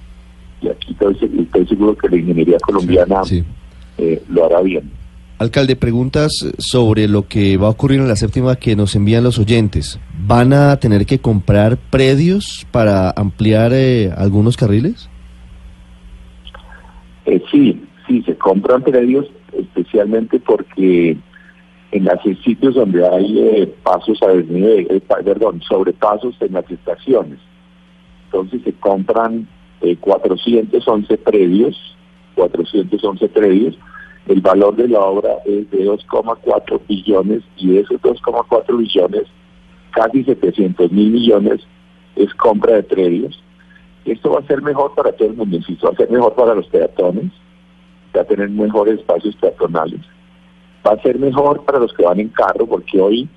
y 0.62 0.70
aquí 0.70 0.91
estoy, 0.91 1.67
seguro 1.67 1.96
que 1.98 2.10
la 2.10 2.17
ingeniería 2.17 2.58
colombiana 2.60 3.22
lo 4.29 4.46
hará 4.46 4.62
bien. 4.62 5.00
Alcalde, 5.41 5.75
preguntas 5.75 6.31
sobre 6.60 7.07
lo 7.07 7.27
que 7.27 7.57
va 7.57 7.65
a 7.65 7.71
ocurrir 7.71 8.00
en 8.00 8.07
la 8.07 8.15
séptima 8.15 8.57
que 8.57 8.75
nos 8.75 8.95
envían 8.95 9.24
los 9.24 9.39
oyentes. 9.39 10.00
¿Van 10.27 10.53
a 10.53 10.77
tener 10.77 11.07
que 11.07 11.17
comprar 11.17 11.77
predios 11.77 12.67
para 12.69 13.10
ampliar 13.10 13.71
eh, 13.74 14.12
algunos 14.15 14.55
carriles? 14.55 15.10
Eh, 17.25 17.41
sí, 17.51 17.81
sí, 18.07 18.21
se 18.21 18.38
compran 18.38 18.83
predios 18.83 19.25
especialmente 19.57 20.39
porque 20.39 21.17
en 21.91 22.05
los 22.05 22.38
sitios 22.43 22.75
donde 22.75 23.03
hay 23.07 23.39
eh, 23.39 23.75
pasos 23.81 24.21
a 24.21 24.27
desnivel, 24.27 24.86
eh, 24.91 25.01
perdón, 25.24 25.60
sobrepasos 25.67 26.36
en 26.39 26.53
las 26.53 26.69
estaciones. 26.69 27.39
Entonces 28.25 28.62
se 28.63 28.74
compran 28.74 29.48
eh, 29.81 29.95
411 29.95 31.17
predios, 31.17 31.98
411 32.36 33.27
predios. 33.29 33.75
El 34.27 34.41
valor 34.41 34.75
de 34.75 34.87
la 34.87 34.99
obra 34.99 35.37
es 35.45 35.69
de 35.71 35.85
2,4 35.85 36.81
billones 36.87 37.43
y 37.57 37.69
de 37.69 37.79
esos 37.79 37.99
2,4 38.01 38.77
billones, 38.77 39.23
casi 39.91 40.23
700 40.23 40.91
mil 40.91 41.11
millones 41.11 41.61
es 42.15 42.33
compra 42.35 42.75
de 42.75 42.83
predios. 42.83 43.41
Esto 44.05 44.31
va 44.31 44.39
a 44.39 44.47
ser 44.47 44.61
mejor 44.61 44.93
para 44.95 45.11
todo 45.11 45.29
el 45.29 45.35
mundo, 45.35 45.57
insisto, 45.57 45.87
va 45.87 45.93
a 45.93 45.97
ser 45.97 46.11
mejor 46.11 46.33
para 46.35 46.55
los 46.55 46.67
peatones, 46.67 47.31
va 48.15 48.21
a 48.21 48.25
tener 48.25 48.49
mejores 48.49 48.99
espacios 48.99 49.35
peatonales, 49.35 50.01
va 50.85 50.93
a 50.93 51.01
ser 51.01 51.17
mejor 51.19 51.63
para 51.65 51.79
los 51.79 51.93
que 51.93 52.03
van 52.03 52.19
en 52.19 52.29
carro, 52.29 52.65
porque 52.67 52.99
hoy, 52.99 53.29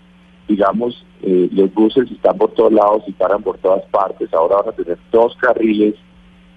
digamos, 0.49 1.05
eh, 1.23 1.49
los 1.53 1.73
buses 1.73 2.11
están 2.11 2.37
por 2.37 2.51
todos 2.53 2.73
lados 2.73 3.05
y 3.07 3.13
paran 3.13 3.43
por 3.43 3.59
todas 3.59 3.85
partes, 3.87 4.33
ahora 4.35 4.57
van 4.57 4.69
a 4.69 4.73
tener 4.73 4.99
dos 5.11 5.35
carriles 5.37 5.95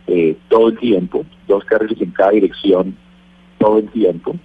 eh, 0.08 0.38
todo 0.50 0.70
el 0.70 0.78
tiempo, 0.78 1.26
dos 1.48 1.64
carriles 1.66 2.00
en 2.02 2.12
cada 2.12 2.32
dirección 2.32 2.96
todo 3.58 3.80
el 3.80 3.90
tiempo, 3.90 4.36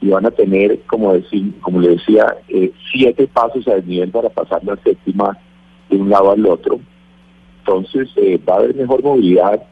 y 0.00 0.08
van 0.08 0.26
a 0.26 0.30
tener, 0.30 0.80
como, 0.86 1.14
decir, 1.14 1.52
como 1.60 1.80
le 1.80 1.90
decía, 1.90 2.36
eh, 2.48 2.72
siete 2.92 3.26
pasos 3.26 3.66
a 3.68 3.74
desnivel 3.74 4.10
para 4.10 4.28
pasar 4.28 4.62
la 4.64 4.76
séptima 4.76 5.36
de 5.88 5.96
un 5.96 6.10
lado 6.10 6.32
al 6.32 6.46
otro. 6.46 6.80
Entonces 7.60 8.08
eh, 8.16 8.38
va 8.48 8.54
a 8.54 8.58
haber 8.58 8.74
mejor 8.74 9.02
movilidad 9.02 9.62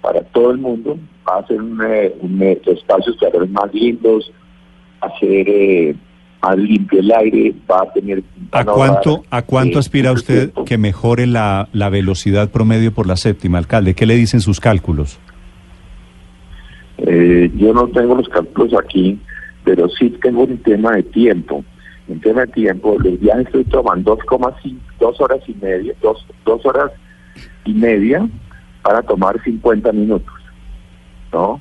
para 0.00 0.22
todo 0.22 0.50
el 0.50 0.58
mundo, 0.58 0.98
va 1.28 1.38
a 1.38 1.46
ser 1.46 1.60
un, 1.60 1.80
eh, 1.84 2.14
un, 2.20 2.42
eh, 2.42 2.60
espacios 2.66 3.16
peatones 3.16 3.50
más 3.50 3.72
lindos, 3.72 4.30
va 5.02 5.08
a 5.08 5.18
ser 5.18 5.48
eh, 5.48 5.94
más 6.42 6.56
limpio 6.56 7.00
el 7.00 7.12
aire, 7.12 7.54
va 7.70 7.82
a 7.82 7.92
tener... 7.92 8.22
¿A 8.50 8.64
cuánto, 8.64 9.24
¿A 9.30 9.42
cuánto 9.42 9.78
aspira 9.78 10.12
usted 10.12 10.50
que 10.66 10.76
mejore 10.76 11.26
la, 11.26 11.68
la 11.72 11.88
velocidad 11.88 12.50
promedio 12.50 12.92
por 12.92 13.06
la 13.06 13.16
séptima, 13.16 13.58
alcalde? 13.58 13.94
¿Qué 13.94 14.06
le 14.06 14.16
dicen 14.16 14.40
sus 14.40 14.60
cálculos? 14.60 15.18
Eh, 17.06 17.50
yo 17.56 17.72
no 17.74 17.88
tengo 17.88 18.14
los 18.14 18.28
cálculos 18.28 18.72
aquí, 18.78 19.18
pero 19.64 19.88
sí 19.88 20.10
tengo 20.22 20.44
un 20.44 20.58
tema 20.58 20.92
de 20.92 21.02
tiempo. 21.02 21.64
En 22.08 22.20
tema 22.20 22.42
de 22.42 22.48
tiempo, 22.48 22.96
los 22.98 23.18
viajes 23.20 23.46
estoy 23.46 23.64
tomando 23.64 24.16
2,5, 24.16 24.76
dos 24.98 25.20
horas 25.20 25.40
y 25.46 25.54
media, 25.54 25.94
dos, 26.02 26.26
dos 26.44 26.64
horas 26.66 26.90
y 27.64 27.72
media 27.72 28.28
para 28.82 29.02
tomar 29.02 29.40
50 29.42 29.92
minutos, 29.92 30.34
¿no? 31.32 31.60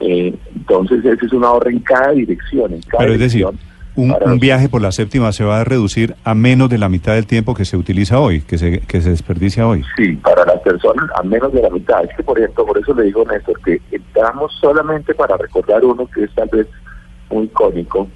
Eh, 0.00 0.34
entonces 0.54 1.04
ese 1.04 1.26
es 1.26 1.32
un 1.32 1.44
ahorro 1.44 1.70
en 1.70 1.80
cada 1.80 2.12
dirección, 2.12 2.74
en 2.74 2.80
cada 2.82 3.02
Pero 3.02 3.14
es 3.14 3.20
decir. 3.20 3.46
Un, 3.96 4.38
viaje 4.38 4.68
por 4.68 4.82
la 4.82 4.92
séptima 4.92 5.32
se 5.32 5.44
va 5.44 5.60
a 5.60 5.64
reducir 5.64 6.14
a 6.24 6.34
menos 6.34 6.68
de 6.68 6.78
la 6.78 6.88
mitad 6.88 7.14
del 7.14 7.26
tiempo 7.26 7.54
que 7.54 7.64
se 7.64 7.76
utiliza 7.76 8.20
hoy, 8.20 8.42
que 8.42 8.58
se, 8.58 8.80
que 8.80 9.00
se 9.00 9.10
desperdicia 9.10 9.66
hoy. 9.66 9.82
Sí, 9.96 10.12
para 10.16 10.44
las 10.44 10.60
personas 10.60 11.08
a 11.16 11.22
menos 11.22 11.52
de 11.52 11.62
la 11.62 11.70
mitad. 11.70 12.04
Es 12.04 12.14
que, 12.16 12.22
por 12.22 12.38
ejemplo, 12.38 12.66
por 12.66 12.78
eso 12.78 12.94
le 12.94 13.04
digo, 13.04 13.24
Néstor, 13.24 13.58
que 13.62 13.80
entramos 13.90 14.52
solamente 14.60 15.14
para 15.14 15.36
recordar 15.36 15.84
uno 15.84 16.06
que 16.06 16.24
es 16.24 16.34
tal 16.34 16.48
vez 16.52 16.66
muy 17.30 17.44
icónico, 17.44 18.08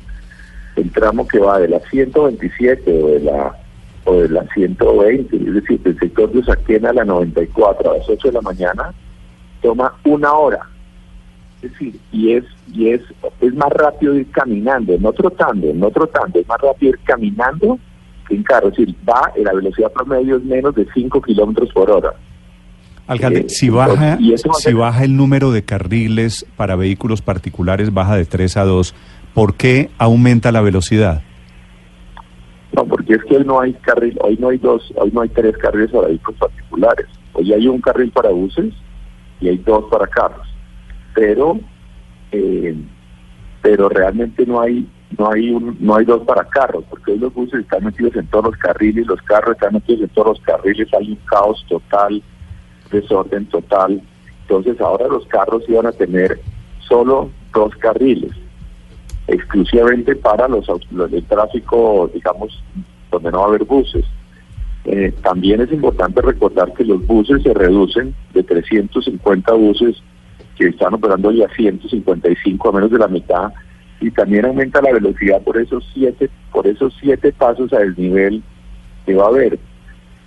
el 0.76 0.90
tramo 0.92 1.26
que 1.26 1.38
va 1.38 1.58
de 1.58 1.68
la 1.68 1.80
127 1.90 3.02
o 3.02 3.06
de 3.08 3.20
la 3.20 3.56
o 4.04 4.14
de 4.14 4.28
la 4.30 4.44
120, 4.54 5.36
es 5.36 5.54
decir, 5.54 5.80
del 5.82 5.98
sector 5.98 6.32
de 6.32 6.38
Usaquén 6.38 6.86
a 6.86 6.92
la 6.92 7.04
94 7.04 7.90
a 7.90 7.98
las 7.98 8.08
8 8.08 8.28
de 8.28 8.32
la 8.32 8.40
mañana, 8.40 8.94
toma 9.60 9.94
una 10.04 10.32
hora. 10.32 10.60
Es 11.62 11.72
decir, 11.72 12.00
y 12.12 12.32
es 12.32 12.44
y 12.72 12.88
es 12.88 13.02
es 13.40 13.54
más 13.54 13.70
rápido 13.70 14.14
ir 14.14 14.30
caminando, 14.30 14.96
no 14.98 15.12
trotando, 15.12 15.72
no 15.74 15.90
trotando, 15.90 16.38
es 16.38 16.48
más 16.48 16.60
rápido 16.60 16.92
ir 16.92 16.98
caminando 17.04 17.78
que 18.26 18.34
en 18.34 18.42
carro. 18.42 18.68
Es 18.68 18.76
decir, 18.76 18.94
va, 19.08 19.30
eh, 19.36 19.42
la 19.44 19.52
velocidad 19.52 19.92
promedio 19.92 20.36
es 20.36 20.44
menos 20.44 20.74
de 20.74 20.86
5 20.94 21.20
kilómetros 21.20 21.70
por 21.72 21.90
hora. 21.90 22.14
Alcalde, 23.06 23.40
Eh, 23.40 23.48
si 23.48 23.68
baja, 23.68 24.16
y 24.20 24.32
eso 24.32 24.52
si 24.54 24.72
baja 24.72 25.04
el 25.04 25.16
número 25.16 25.50
de 25.50 25.64
carriles 25.64 26.46
para 26.56 26.76
vehículos 26.76 27.22
particulares, 27.22 27.92
baja 27.92 28.16
de 28.16 28.24
3 28.24 28.56
a 28.56 28.64
2, 28.64 28.94
¿por 29.34 29.54
qué 29.54 29.90
aumenta 29.98 30.52
la 30.52 30.60
velocidad? 30.60 31.22
No, 32.72 32.84
porque 32.84 33.14
es 33.14 33.24
que 33.24 33.36
hoy 33.36 33.44
no 33.44 33.60
hay 33.60 33.72
carril, 33.74 34.16
hoy 34.22 34.36
no 34.38 34.50
hay 34.50 34.58
dos, 34.58 34.92
hoy 34.94 35.10
no 35.12 35.22
hay 35.22 35.28
tres 35.30 35.56
carriles 35.58 35.90
para 35.90 36.06
vehículos 36.06 36.38
particulares. 36.38 37.06
Hoy 37.32 37.52
hay 37.52 37.66
un 37.66 37.80
carril 37.80 38.12
para 38.12 38.30
buses 38.30 38.72
y 39.40 39.48
hay 39.48 39.58
dos 39.58 39.84
para 39.90 40.06
carros. 40.06 40.46
Pero, 41.14 41.58
eh, 42.32 42.74
pero 43.62 43.88
realmente 43.88 44.46
no 44.46 44.60
hay, 44.60 44.88
no 45.18 45.30
hay 45.30 45.50
un, 45.50 45.76
no 45.80 45.96
hay 45.96 46.04
dos 46.04 46.24
para 46.24 46.44
carros, 46.44 46.84
porque 46.88 47.16
los 47.16 47.32
buses 47.34 47.60
están 47.60 47.84
metidos 47.84 48.14
en 48.16 48.26
todos 48.28 48.46
los 48.46 48.56
carriles, 48.56 49.06
los 49.06 49.20
carros 49.22 49.52
están 49.52 49.74
metidos 49.74 50.02
en 50.02 50.08
todos 50.10 50.38
los 50.38 50.40
carriles, 50.40 50.88
hay 50.98 51.12
un 51.12 51.18
caos 51.26 51.64
total, 51.68 52.22
desorden 52.90 53.46
total. 53.46 54.00
Entonces 54.42 54.80
ahora 54.80 55.08
los 55.08 55.26
carros 55.26 55.62
iban 55.68 55.86
a 55.86 55.92
tener 55.92 56.40
solo 56.88 57.30
dos 57.52 57.74
carriles 57.76 58.32
exclusivamente 59.30 60.16
para 60.16 60.48
los, 60.48 60.66
los 60.90 61.10
del 61.10 61.24
tráfico, 61.24 62.10
digamos, 62.12 62.62
donde 63.10 63.30
no 63.30 63.38
va 63.38 63.44
a 63.44 63.48
haber 63.48 63.64
buses. 63.64 64.04
Eh, 64.84 65.12
también 65.22 65.60
es 65.60 65.70
importante 65.72 66.20
recordar 66.22 66.72
que 66.72 66.84
los 66.84 67.06
buses 67.06 67.42
se 67.42 67.54
reducen 67.54 68.14
de 68.34 68.42
350 68.42 69.52
buses 69.52 70.02
que 70.60 70.68
están 70.68 70.92
operando 70.92 71.32
ya 71.32 71.48
155 71.56 72.68
a 72.68 72.72
menos 72.72 72.90
de 72.90 72.98
la 72.98 73.08
mitad 73.08 73.50
y 73.98 74.10
también 74.10 74.44
aumenta 74.44 74.82
la 74.82 74.92
velocidad 74.92 75.40
por 75.42 75.56
esos 75.56 75.88
siete 75.94 76.28
por 76.52 76.66
esos 76.66 76.94
siete 77.00 77.32
pasos 77.32 77.72
a 77.72 77.78
desnivel 77.78 78.42
que 79.06 79.14
va 79.14 79.24
a 79.24 79.28
haber. 79.28 79.58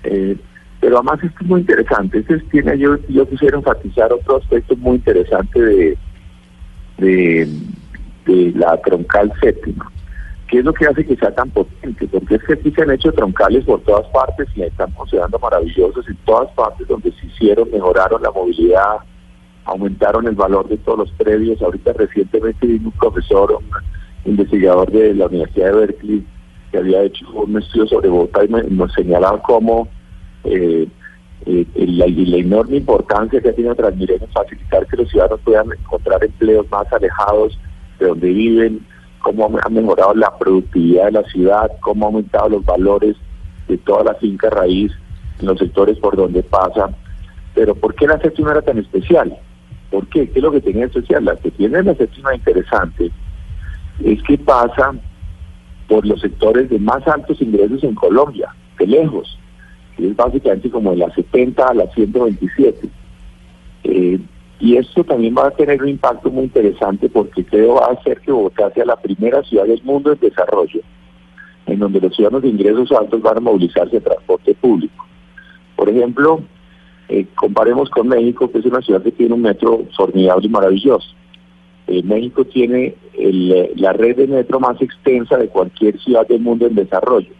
Eh, 0.03 0.35
pero 0.81 0.97
además 0.97 1.23
esto 1.23 1.37
es 1.41 1.47
muy 1.47 1.61
interesante. 1.61 2.17
Este 2.17 2.35
es- 2.35 2.49
tiene 2.49 2.77
yo 2.79 2.97
yo 3.09 3.29
quisiera 3.29 3.57
enfatizar 3.57 4.11
otro 4.11 4.37
aspecto 4.37 4.75
muy 4.75 4.95
interesante 4.95 5.61
de 5.61 5.97
de, 6.97 7.47
la 8.55 8.79
troncal 8.81 9.31
séptima. 9.39 9.91
¿Qué 10.47 10.59
es 10.59 10.65
lo 10.65 10.73
que 10.73 10.85
hace 10.85 11.05
que 11.05 11.15
sea 11.15 11.33
tan 11.33 11.49
potente? 11.49 12.07
Porque 12.07 12.35
es 12.35 12.43
que 12.43 12.53
aquí 12.53 12.71
se 12.71 12.81
han 12.81 12.91
hecho 12.91 13.11
troncales 13.11 13.65
por 13.65 13.81
todas 13.81 14.07
partes 14.07 14.47
y 14.55 14.63
están 14.63 14.91
considerando 14.91 15.37
maravillosos 15.39 16.07
en 16.07 16.15
todas 16.25 16.49
partes 16.53 16.87
donde 16.87 17.11
se 17.11 17.25
hicieron, 17.25 17.69
mejoraron 17.71 18.21
la 18.21 18.31
movilidad, 18.31 18.97
aumentaron 19.65 20.27
el 20.27 20.35
valor 20.35 20.67
de 20.67 20.77
todos 20.77 20.99
los 20.99 21.11
predios. 21.11 21.61
Ahorita 21.61 21.93
recientemente 21.93 22.67
vino 22.67 22.87
un 22.89 22.91
profesor, 22.93 23.53
un 24.25 24.31
investigador 24.31 24.91
de 24.91 25.13
la 25.13 25.27
Universidad 25.27 25.67
de 25.67 25.73
Berkeley, 25.79 26.25
que 26.71 26.77
había 26.77 27.03
hecho 27.03 27.29
un 27.31 27.57
estudio 27.57 27.87
sobre 27.87 28.09
Bogotá 28.09 28.43
y 28.43 28.47
me- 28.49 28.63
nos 28.63 28.91
señalaba 28.93 29.41
cómo 29.41 29.87
eh, 30.43 30.87
eh, 31.45 31.65
la, 31.75 32.05
enorme 32.05 32.77
importancia 32.77 33.41
que 33.41 33.49
ha 33.49 33.53
tenido 33.53 33.75
Transmilenio 33.75 34.25
en 34.25 34.31
facilitar 34.31 34.87
que 34.87 34.97
los 34.97 35.09
ciudadanos 35.09 35.39
puedan 35.43 35.67
encontrar 35.71 36.23
empleos 36.23 36.65
más 36.71 36.91
alejados 36.91 37.57
de 37.99 38.07
donde 38.07 38.27
viven, 38.29 38.85
cómo 39.21 39.49
ha 39.63 39.69
mejorado 39.69 40.13
la 40.15 40.37
productividad 40.37 41.05
de 41.05 41.11
la 41.11 41.23
ciudad, 41.23 41.71
cómo 41.81 42.05
ha 42.05 42.07
aumentado 42.07 42.49
los 42.49 42.65
valores 42.65 43.15
de 43.67 43.77
toda 43.77 44.03
la 44.03 44.13
finca 44.15 44.49
raíz 44.49 44.91
en 45.39 45.45
los 45.47 45.57
sectores 45.59 45.97
por 45.99 46.15
donde 46.15 46.43
pasa. 46.43 46.89
Pero 47.55 47.75
¿por 47.75 47.93
qué 47.95 48.07
la 48.07 48.19
séptima 48.19 48.51
era 48.51 48.61
tan 48.61 48.77
especial? 48.79 49.37
¿Por 49.93 50.07
qué? 50.07 50.27
¿Qué 50.27 50.39
es 50.39 50.43
lo 50.43 50.51
que 50.51 50.59
tenía 50.59 50.81
de 50.81 50.87
especial? 50.87 51.23
La 51.23 51.35
que 51.35 51.51
tiene 51.51 51.83
la 51.83 51.93
séptima 51.93 52.33
interesante 52.33 53.11
es 54.03 54.23
que 54.23 54.39
pasa 54.39 54.91
por 55.87 56.03
los 56.03 56.19
sectores 56.19 56.67
de 56.71 56.79
más 56.79 57.07
altos 57.07 57.39
ingresos 57.39 57.83
en 57.83 57.93
Colombia, 57.93 58.55
de 58.79 58.87
lejos, 58.87 59.37
es 59.99 60.15
básicamente 60.15 60.71
como 60.71 60.89
de 60.91 60.97
las 60.97 61.13
70 61.13 61.63
a 61.63 61.73
las 61.75 61.93
127. 61.93 62.89
Eh, 63.83 64.19
y 64.59 64.77
esto 64.77 65.03
también 65.03 65.35
va 65.37 65.49
a 65.49 65.51
tener 65.51 65.83
un 65.83 65.89
impacto 65.89 66.31
muy 66.31 66.45
interesante 66.45 67.07
porque 67.07 67.45
creo 67.45 67.75
va 67.75 67.85
a 67.85 67.93
hacer 67.93 68.19
que 68.21 68.31
Bogotá 68.31 68.71
sea 68.71 68.85
la 68.85 68.95
primera 68.95 69.43
ciudad 69.43 69.65
del 69.65 69.83
mundo 69.83 70.11
en 70.11 70.19
desarrollo, 70.19 70.81
en 71.67 71.77
donde 71.77 72.01
los 72.01 72.15
ciudadanos 72.15 72.41
de 72.41 72.49
ingresos 72.49 72.91
altos 72.93 73.21
van 73.21 73.37
a 73.37 73.41
movilizarse 73.41 73.97
en 73.97 74.03
transporte 74.03 74.55
público. 74.55 75.05
Por 75.75 75.87
ejemplo, 75.87 76.41
eh, 77.09 77.25
comparemos 77.35 77.89
con 77.89 78.07
México, 78.07 78.51
que 78.51 78.59
es 78.59 78.65
una 78.65 78.81
ciudad 78.81 79.03
que 79.03 79.11
tiene 79.11 79.33
un 79.33 79.41
metro 79.41 79.85
formidable 79.95 80.47
y 80.47 80.49
maravilloso. 80.49 81.07
Eh, 81.87 82.01
México 82.03 82.45
tiene 82.45 82.95
eh, 83.13 83.73
la 83.75 83.93
red 83.93 84.15
de 84.15 84.27
metro 84.27 84.59
más 84.59 84.81
extensa 84.81 85.37
de 85.37 85.49
cualquier 85.49 85.99
ciudad 85.99 86.27
del 86.27 86.39
mundo 86.39 86.65
en 86.65 86.75
desarrollo 86.75 87.33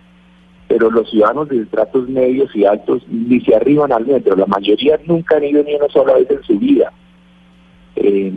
pero 0.74 0.89
los 0.89 1.08
ciudadanos 1.08 1.50
de 1.50 1.62
estratos 1.62 2.10
medios 2.10 2.50
y 2.55 2.65
altos 2.65 3.03
ni 3.08 3.39
se 3.41 3.55
arriban 3.55 3.91
al 3.91 4.08
metro. 4.08 4.36
La 4.36 4.48
mayoría 4.48 5.00
nunca 5.05 5.38
han 5.38 5.43
ido 5.43 5.63
ni 5.63 5.75
una 5.75 5.88
sola 5.89 6.13
vez 6.13 6.27
en 6.32 6.41
su 6.41 6.58
vida. 6.58 6.91
Eh, 7.96 8.34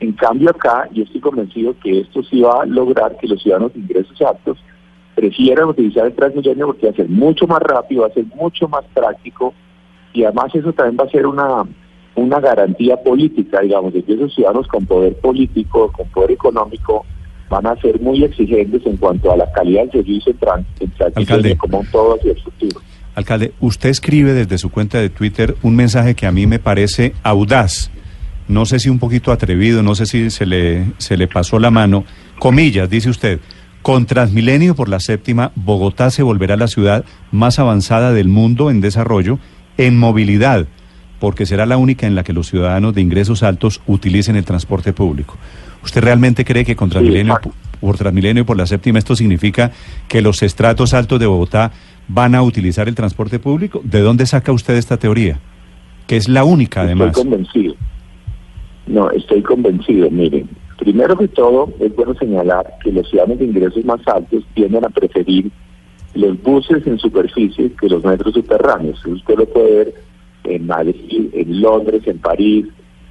en 0.00 0.12
cambio 0.12 0.50
acá, 0.50 0.86
yo 0.92 1.04
estoy 1.04 1.22
convencido 1.22 1.74
que 1.82 2.00
esto 2.00 2.22
sí 2.24 2.42
va 2.42 2.62
a 2.62 2.66
lograr 2.66 3.16
que 3.16 3.26
los 3.26 3.40
ciudadanos 3.40 3.72
de 3.72 3.80
ingresos 3.80 4.20
altos 4.20 4.58
prefieran 5.14 5.68
utilizar 5.68 6.04
el 6.04 6.14
Transmilenio 6.14 6.66
porque 6.66 6.88
va 6.88 6.92
a 6.92 6.96
ser 6.96 7.08
mucho 7.08 7.46
más 7.46 7.62
rápido, 7.62 8.02
va 8.02 8.08
a 8.08 8.12
ser 8.12 8.26
mucho 8.34 8.68
más 8.68 8.84
práctico 8.92 9.54
y 10.12 10.24
además 10.24 10.54
eso 10.54 10.72
también 10.72 10.96
va 11.00 11.04
a 11.04 11.10
ser 11.10 11.26
una 11.26 11.64
una 12.14 12.40
garantía 12.40 12.96
política, 12.96 13.60
digamos, 13.60 13.94
de 13.94 14.02
que 14.02 14.12
esos 14.12 14.34
ciudadanos 14.34 14.68
con 14.68 14.84
poder 14.84 15.14
político, 15.16 15.90
con 15.92 16.06
poder 16.08 16.32
económico, 16.32 17.06
van 17.48 17.66
a 17.66 17.76
ser 17.76 18.00
muy 18.00 18.22
exigentes 18.22 18.84
en 18.86 18.96
cuanto 18.96 19.32
a 19.32 19.36
la 19.36 19.50
calidad 19.52 19.82
del 19.82 19.92
servicio 19.92 20.34
en 20.80 20.92
Alcalde. 21.14 21.56
como 21.56 21.80
un 21.80 21.86
todo 21.86 22.16
hacia 22.16 22.32
el 22.32 22.40
futuro. 22.40 22.80
Alcalde, 23.14 23.52
usted 23.60 23.90
escribe 23.90 24.32
desde 24.32 24.58
su 24.58 24.70
cuenta 24.70 24.98
de 24.98 25.10
Twitter 25.10 25.54
un 25.62 25.76
mensaje 25.76 26.14
que 26.14 26.26
a 26.26 26.32
mí 26.32 26.46
me 26.46 26.58
parece 26.58 27.12
audaz, 27.22 27.90
no 28.48 28.64
sé 28.66 28.78
si 28.78 28.88
un 28.88 28.98
poquito 28.98 29.32
atrevido, 29.32 29.82
no 29.82 29.94
sé 29.94 30.06
si 30.06 30.30
se 30.30 30.46
le, 30.46 30.86
se 30.98 31.16
le 31.16 31.28
pasó 31.28 31.58
la 31.58 31.70
mano. 31.70 32.04
Comillas, 32.38 32.88
dice 32.88 33.10
usted, 33.10 33.40
con 33.82 34.06
Transmilenio 34.06 34.74
por 34.74 34.88
la 34.88 35.00
séptima, 35.00 35.52
Bogotá 35.54 36.10
se 36.10 36.22
volverá 36.22 36.56
la 36.56 36.68
ciudad 36.68 37.04
más 37.30 37.58
avanzada 37.58 38.12
del 38.12 38.28
mundo 38.28 38.70
en 38.70 38.80
desarrollo, 38.80 39.38
en 39.86 39.98
movilidad, 39.98 40.66
porque 41.18 41.46
será 41.46 41.66
la 41.66 41.76
única 41.76 42.06
en 42.06 42.14
la 42.14 42.24
que 42.24 42.32
los 42.32 42.48
ciudadanos 42.48 42.94
de 42.94 43.00
ingresos 43.00 43.42
altos 43.42 43.80
utilicen 43.86 44.36
el 44.36 44.44
transporte 44.44 44.92
público. 44.92 45.36
¿Usted 45.84 46.02
realmente 46.02 46.44
cree 46.44 46.64
que 46.64 46.76
con 46.76 46.90
Transmilenio, 46.90 47.38
por 47.80 47.96
Transmilenio 47.96 48.46
por 48.46 48.56
la 48.56 48.66
séptima 48.66 48.98
esto 48.98 49.16
significa 49.16 49.72
que 50.08 50.22
los 50.22 50.42
estratos 50.42 50.94
altos 50.94 51.18
de 51.18 51.26
Bogotá 51.26 51.72
van 52.08 52.34
a 52.34 52.42
utilizar 52.42 52.88
el 52.88 52.94
transporte 52.94 53.38
público? 53.38 53.80
¿De 53.84 54.00
dónde 54.00 54.26
saca 54.26 54.52
usted 54.52 54.74
esta 54.74 54.96
teoría? 54.96 55.38
Que 56.06 56.16
es 56.16 56.28
la 56.28 56.44
única, 56.44 56.82
además. 56.82 57.08
Estoy 57.08 57.24
convencido. 57.24 57.74
No, 58.86 59.10
estoy 59.10 59.42
convencido. 59.42 60.10
Miren, 60.10 60.48
primero 60.78 61.16
que 61.16 61.28
todo, 61.28 61.72
es 61.80 61.94
bueno 61.94 62.14
señalar 62.14 62.66
que 62.82 62.92
los 62.92 63.08
ciudadanos 63.08 63.38
de 63.38 63.44
ingresos 63.44 63.84
más 63.84 64.00
altos 64.06 64.44
tienden 64.54 64.84
a 64.84 64.88
preferir 64.88 65.50
los 66.14 66.42
buses 66.42 66.86
en 66.86 66.98
superficie 66.98 67.72
que 67.72 67.88
los 67.88 68.04
metros 68.04 68.34
subterráneos. 68.34 69.04
Usted 69.04 69.36
lo 69.36 69.46
puede 69.46 69.76
ver 69.76 69.94
en 70.44 70.66
Madrid, 70.66 71.28
en 71.32 71.60
Londres, 71.60 72.02
en 72.06 72.18
París, 72.18 72.66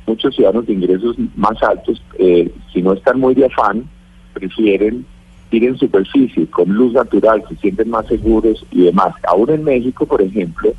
muchos 0.06 0.36
ciudadanos 0.36 0.68
de 0.68 0.74
ingresos 0.74 1.16
más 1.36 1.62
altos, 1.64 2.02
eh, 2.20 2.52
si 2.74 2.82
no 2.82 2.94
están 2.94 3.20
muy 3.20 3.34
de 3.34 3.46
afán, 3.46 3.90
prefieren 4.34 5.06
ir 5.52 5.64
en 5.66 5.78
superficie, 5.78 6.48
con 6.48 6.70
luz 6.70 6.94
natural, 6.94 7.44
se 7.50 7.56
sienten 7.58 7.90
más 7.90 8.08
seguros 8.08 8.66
y 8.72 8.84
demás. 8.84 9.14
Aún 9.28 9.50
en 9.50 9.64
México, 9.64 10.06
por 10.06 10.22
ejemplo, 10.22 10.74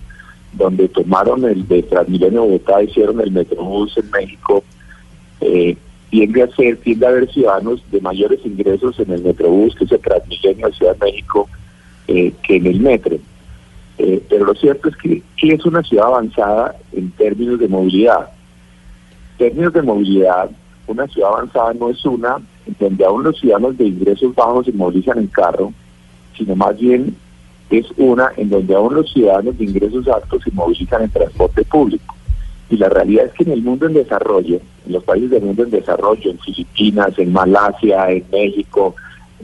donde 0.52 0.88
tomaron 0.88 1.44
el 1.44 1.66
de 1.68 1.82
Transmilenio 1.82 2.42
Bogotá, 2.42 2.82
hicieron 2.82 3.20
el 3.20 3.32
Metrobús 3.32 3.96
en 3.98 4.10
México, 4.10 4.64
eh, 5.40 5.76
tiende 6.10 6.42
a 6.42 6.48
ser, 6.48 6.76
tiende 6.78 7.06
a 7.06 7.10
haber 7.10 7.30
ciudadanos 7.32 7.82
de 7.90 8.00
mayores 8.00 8.40
ingresos 8.44 8.98
en 8.98 9.10
el 9.12 9.22
Metrobús, 9.22 9.74
que 9.74 9.84
es 9.84 9.92
el 9.92 10.00
Transmilenio 10.00 10.68
de 10.68 10.74
Ciudad 10.74 10.96
de 10.96 11.06
México, 11.06 11.48
eh, 12.14 12.34
que 12.42 12.56
en 12.56 12.66
el 12.66 12.80
metro. 12.80 13.16
Eh, 13.96 14.22
pero 14.28 14.44
lo 14.44 14.54
cierto 14.54 14.90
es 14.90 14.96
que, 14.96 15.22
es 15.42 15.64
una 15.64 15.82
ciudad 15.82 16.08
avanzada 16.08 16.76
en 16.92 17.10
términos 17.12 17.58
de 17.58 17.68
movilidad. 17.68 18.28
En 19.32 19.48
términos 19.48 19.72
de 19.72 19.82
movilidad, 19.82 20.50
una 20.86 21.06
ciudad 21.06 21.30
avanzada 21.30 21.72
no 21.72 21.88
es 21.88 22.04
una 22.04 22.36
donde 22.78 23.04
aún 23.04 23.24
los 23.24 23.38
ciudadanos 23.40 23.78
de 23.78 23.86
ingresos 23.86 24.34
bajos 24.34 24.66
se 24.66 24.72
movilizan 24.72 25.18
en 25.18 25.26
carro, 25.28 25.72
sino 26.36 26.54
más 26.54 26.78
bien 26.78 27.16
es 27.70 27.86
una 27.96 28.30
en 28.36 28.50
donde 28.50 28.74
aún 28.74 28.94
los 28.94 29.10
ciudadanos 29.10 29.56
de 29.56 29.64
ingresos 29.64 30.06
altos 30.06 30.42
se 30.44 30.50
movilizan 30.50 31.04
en 31.04 31.10
transporte 31.10 31.64
público. 31.64 32.14
Y 32.68 32.76
la 32.76 32.90
realidad 32.90 33.26
es 33.26 33.32
que 33.32 33.44
en 33.44 33.52
el 33.52 33.62
mundo 33.62 33.86
en 33.86 33.94
desarrollo, 33.94 34.60
en 34.86 34.92
los 34.92 35.02
países 35.04 35.30
del 35.30 35.42
mundo 35.42 35.62
en 35.62 35.70
desarrollo, 35.70 36.30
en 36.30 36.38
Filipinas, 36.40 37.18
en 37.18 37.32
Malasia, 37.32 38.10
en 38.10 38.24
México, 38.30 38.94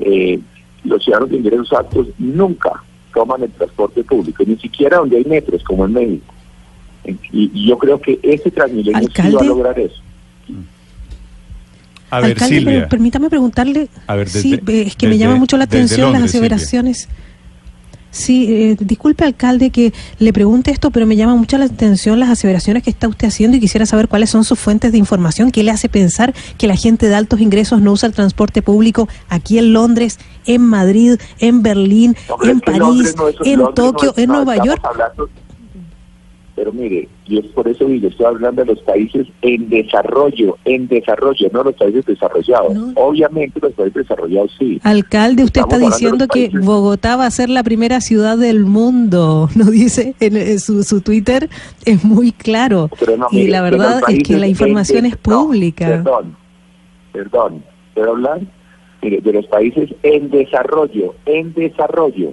eh, 0.01 0.39
los 0.85 1.03
ciudadanos 1.03 1.31
de 1.31 1.37
ingresos 1.37 1.73
altos 1.73 2.09
nunca 2.19 2.83
toman 3.15 3.43
el 3.43 3.51
transporte 3.51 4.05
público, 4.05 4.45
ni 4.47 4.57
siquiera 4.57 4.99
donde 4.99 5.17
hay 5.17 5.25
metros, 5.25 5.63
como 5.65 5.87
en 5.87 5.93
México. 5.93 6.35
Y, 7.33 7.67
yo 7.67 7.79
creo 7.79 8.01
que 8.01 8.19
ese 8.23 8.51
Transmilenio 8.51 9.09
sí 9.15 9.33
va 9.33 9.41
a 9.41 9.45
lograr 9.45 9.79
eso. 9.79 10.03
A 12.11 12.21
ver, 12.21 12.39
Silvia. 12.39 12.89
permítame 12.89 13.29
preguntarle. 13.29 13.89
A 14.07 14.15
ver, 14.17 14.29
sí, 14.29 14.59
es 14.67 14.97
que 14.97 15.09
me 15.09 15.19
llama 15.19 15.37
mucho 15.37 15.57
la 15.57 15.65
atención 15.65 16.13
las 16.13 16.23
aseveraciones. 16.23 17.09
Sí, 18.11 18.47
eh, 18.49 18.77
disculpe 18.81 19.25
alcalde 19.25 19.69
que 19.69 19.93
le 20.19 20.33
pregunte 20.33 20.71
esto, 20.71 20.91
pero 20.91 21.07
me 21.07 21.15
llama 21.15 21.35
mucho 21.35 21.59
la 21.59 21.67
atención 21.67 22.19
las 22.19 22.31
aseveraciones 22.31 22.83
que 22.83 22.89
está 22.89 23.07
usted 23.07 23.29
haciendo 23.29 23.59
y 23.59 23.61
quisiera 23.61 23.85
saber 23.85 24.09
cuáles 24.09 24.31
son 24.31 24.45
sus 24.45 24.59
fuentes 24.59 24.93
de 24.93 24.99
información, 24.99 25.51
qué 25.51 25.63
le 25.63 25.71
hace 25.71 25.91
pensar 25.91 26.35
que 26.57 26.67
la 26.67 26.75
gente 26.75 27.09
de 27.09 27.15
altos 27.15 27.41
ingresos 27.41 27.83
no 27.83 27.93
usa 27.93 28.07
el 28.07 28.15
transporte 28.15 28.63
público 28.63 29.09
aquí 29.29 29.59
en 29.59 29.75
Londres, 29.75 30.19
en 30.49 30.63
Madrid, 30.63 31.21
en 31.39 31.63
Berlín, 31.63 32.17
en 32.43 32.61
París, 32.61 33.15
en 33.45 33.63
Tokio, 33.75 34.13
en 34.17 34.29
Nueva 34.29 34.57
York. 34.65 34.83
Pero 36.59 36.73
mire, 36.73 37.09
y 37.27 37.39
es 37.39 37.47
por 37.53 37.69
eso 37.69 37.87
que 37.87 38.05
estoy 38.05 38.27
hablando 38.27 38.65
de 38.65 38.75
los 38.75 38.83
países 38.83 39.29
en 39.43 39.69
desarrollo, 39.69 40.59
en 40.65 40.89
desarrollo, 40.89 41.49
no 41.53 41.63
los 41.63 41.77
países 41.77 42.05
desarrollados. 42.05 42.77
Obviamente 42.97 43.61
los 43.61 43.73
países 43.75 43.95
desarrollados 43.95 44.51
sí. 44.59 44.81
Alcalde, 44.83 45.45
usted 45.45 45.61
está 45.61 45.79
diciendo 45.79 46.27
que 46.27 46.51
Bogotá 46.53 47.15
va 47.15 47.27
a 47.27 47.31
ser 47.31 47.49
la 47.49 47.63
primera 47.63 48.01
ciudad 48.01 48.37
del 48.37 48.65
mundo, 48.65 49.49
¿no 49.55 49.67
dice? 49.67 50.17
En, 50.19 50.59
su, 50.59 50.83
su, 50.83 51.01
Twitter 51.01 51.49
es 51.85 52.03
muy 52.03 52.33
claro. 52.33 52.91
y 53.31 53.47
la 53.47 53.63
verdad 53.63 54.01
es 54.09 54.25
que 54.25 54.37
la 54.37 54.49
información 54.49 55.07
es 55.07 55.17
pública. 55.17 55.87
perdón, 55.87 56.37
perdón, 57.13 57.65
¿puedo 57.95 58.11
hablar? 58.11 58.41
Mire, 59.03 59.21
de 59.21 59.33
los 59.33 59.47
países 59.47 59.91
en 60.03 60.31
desarrollo, 60.31 61.15
en 61.27 61.53
desarrollo. 61.55 62.33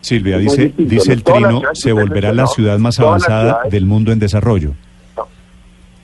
Silvia, 0.00 0.38
dice, 0.38 0.72
dice 0.76 1.12
el 1.12 1.22
Trino, 1.22 1.62
se 1.74 1.92
volverá 1.92 2.32
la 2.32 2.46
ciudad 2.46 2.78
más 2.78 2.98
avanzada 2.98 3.60
del 3.70 3.86
mundo 3.86 4.12
en 4.12 4.18
desarrollo. 4.18 4.72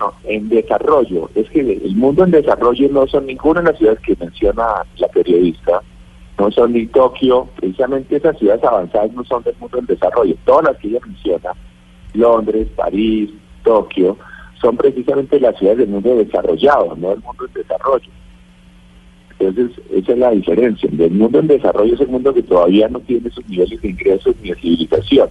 No, 0.01 0.13
en 0.25 0.49
desarrollo. 0.49 1.29
Es 1.35 1.51
que 1.51 1.61
el 1.61 1.97
mundo 1.97 2.25
en 2.25 2.31
desarrollo 2.31 2.89
no 2.91 3.07
son 3.09 3.27
ninguna 3.27 3.61
de 3.61 3.71
las 3.71 3.79
ciudades 3.79 4.01
que 4.01 4.17
menciona 4.21 4.65
la 4.97 5.09
periodista, 5.09 5.83
no 6.39 6.51
son 6.53 6.73
ni 6.73 6.87
Tokio, 6.87 7.49
precisamente 7.57 8.17
esas 8.17 8.39
ciudades 8.39 8.63
avanzadas 8.63 9.13
no 9.13 9.25
son 9.25 9.43
del 9.43 9.57
mundo 9.59 9.79
en 9.79 9.87
desarrollo. 9.87 10.37
Todas 10.45 10.65
las 10.67 10.77
que 10.77 10.89
ella 10.89 11.01
menciona, 11.05 11.51
Londres, 12.15 12.69
París, 12.77 13.31
Tokio, 13.65 14.17
son 14.61 14.77
precisamente 14.77 15.41
las 15.41 15.57
ciudades 15.59 15.79
del 15.79 15.89
mundo 15.89 16.15
desarrollado, 16.15 16.95
no 16.97 17.11
del 17.11 17.21
mundo 17.21 17.47
en 17.47 17.53
desarrollo. 17.55 18.11
Entonces, 19.39 19.79
esa 19.95 20.13
es 20.13 20.19
la 20.19 20.31
diferencia. 20.31 20.89
El 20.99 21.11
mundo 21.13 21.39
en 21.39 21.47
desarrollo 21.47 21.95
es 21.95 22.01
el 22.01 22.09
mundo 22.09 22.35
que 22.35 22.43
todavía 22.43 22.89
no 22.89 23.01
tiene 23.01 23.29
esos 23.29 23.47
niveles 23.49 23.81
de 23.81 23.89
ingresos 23.89 24.35
ni 24.43 24.51
de 24.51 24.57
civilización. 24.57 25.29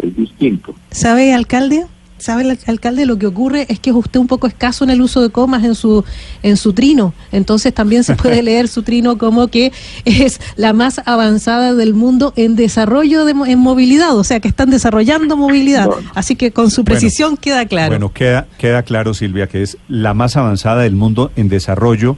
Es 0.00 0.16
distinto. 0.16 0.74
¿Sabe, 0.90 1.32
alcalde? 1.32 1.86
¿Sabe 2.18 2.42
el 2.42 2.58
alcalde? 2.66 3.04
Lo 3.04 3.18
que 3.18 3.26
ocurre 3.26 3.66
es 3.68 3.80
que 3.80 3.90
es 3.90 3.96
usted 3.96 4.20
un 4.20 4.28
poco 4.28 4.46
escaso 4.46 4.84
en 4.84 4.90
el 4.90 5.02
uso 5.02 5.20
de 5.20 5.30
comas 5.30 5.64
en 5.64 5.74
su, 5.74 6.04
en 6.44 6.56
su 6.56 6.72
trino. 6.72 7.14
Entonces 7.32 7.74
también 7.74 8.04
se 8.04 8.14
puede 8.14 8.42
leer 8.44 8.68
su 8.68 8.84
trino 8.84 9.18
como 9.18 9.48
que 9.48 9.72
es 10.04 10.40
la 10.54 10.72
más 10.72 11.00
avanzada 11.04 11.74
del 11.74 11.94
mundo 11.94 12.32
en 12.36 12.54
desarrollo 12.54 13.24
de 13.24 13.32
en 13.32 13.58
movilidad, 13.58 14.16
o 14.16 14.22
sea 14.22 14.38
que 14.38 14.46
están 14.46 14.70
desarrollando 14.70 15.36
movilidad. 15.36 15.88
Así 16.14 16.36
que 16.36 16.52
con 16.52 16.70
su 16.70 16.84
precisión 16.84 17.36
queda 17.36 17.66
claro. 17.66 17.90
Bueno, 17.90 18.12
queda, 18.12 18.46
queda 18.56 18.84
claro, 18.84 19.14
Silvia, 19.14 19.48
que 19.48 19.62
es 19.62 19.76
la 19.88 20.14
más 20.14 20.36
avanzada 20.36 20.82
del 20.82 20.94
mundo 20.94 21.32
en 21.34 21.48
desarrollo 21.48 22.16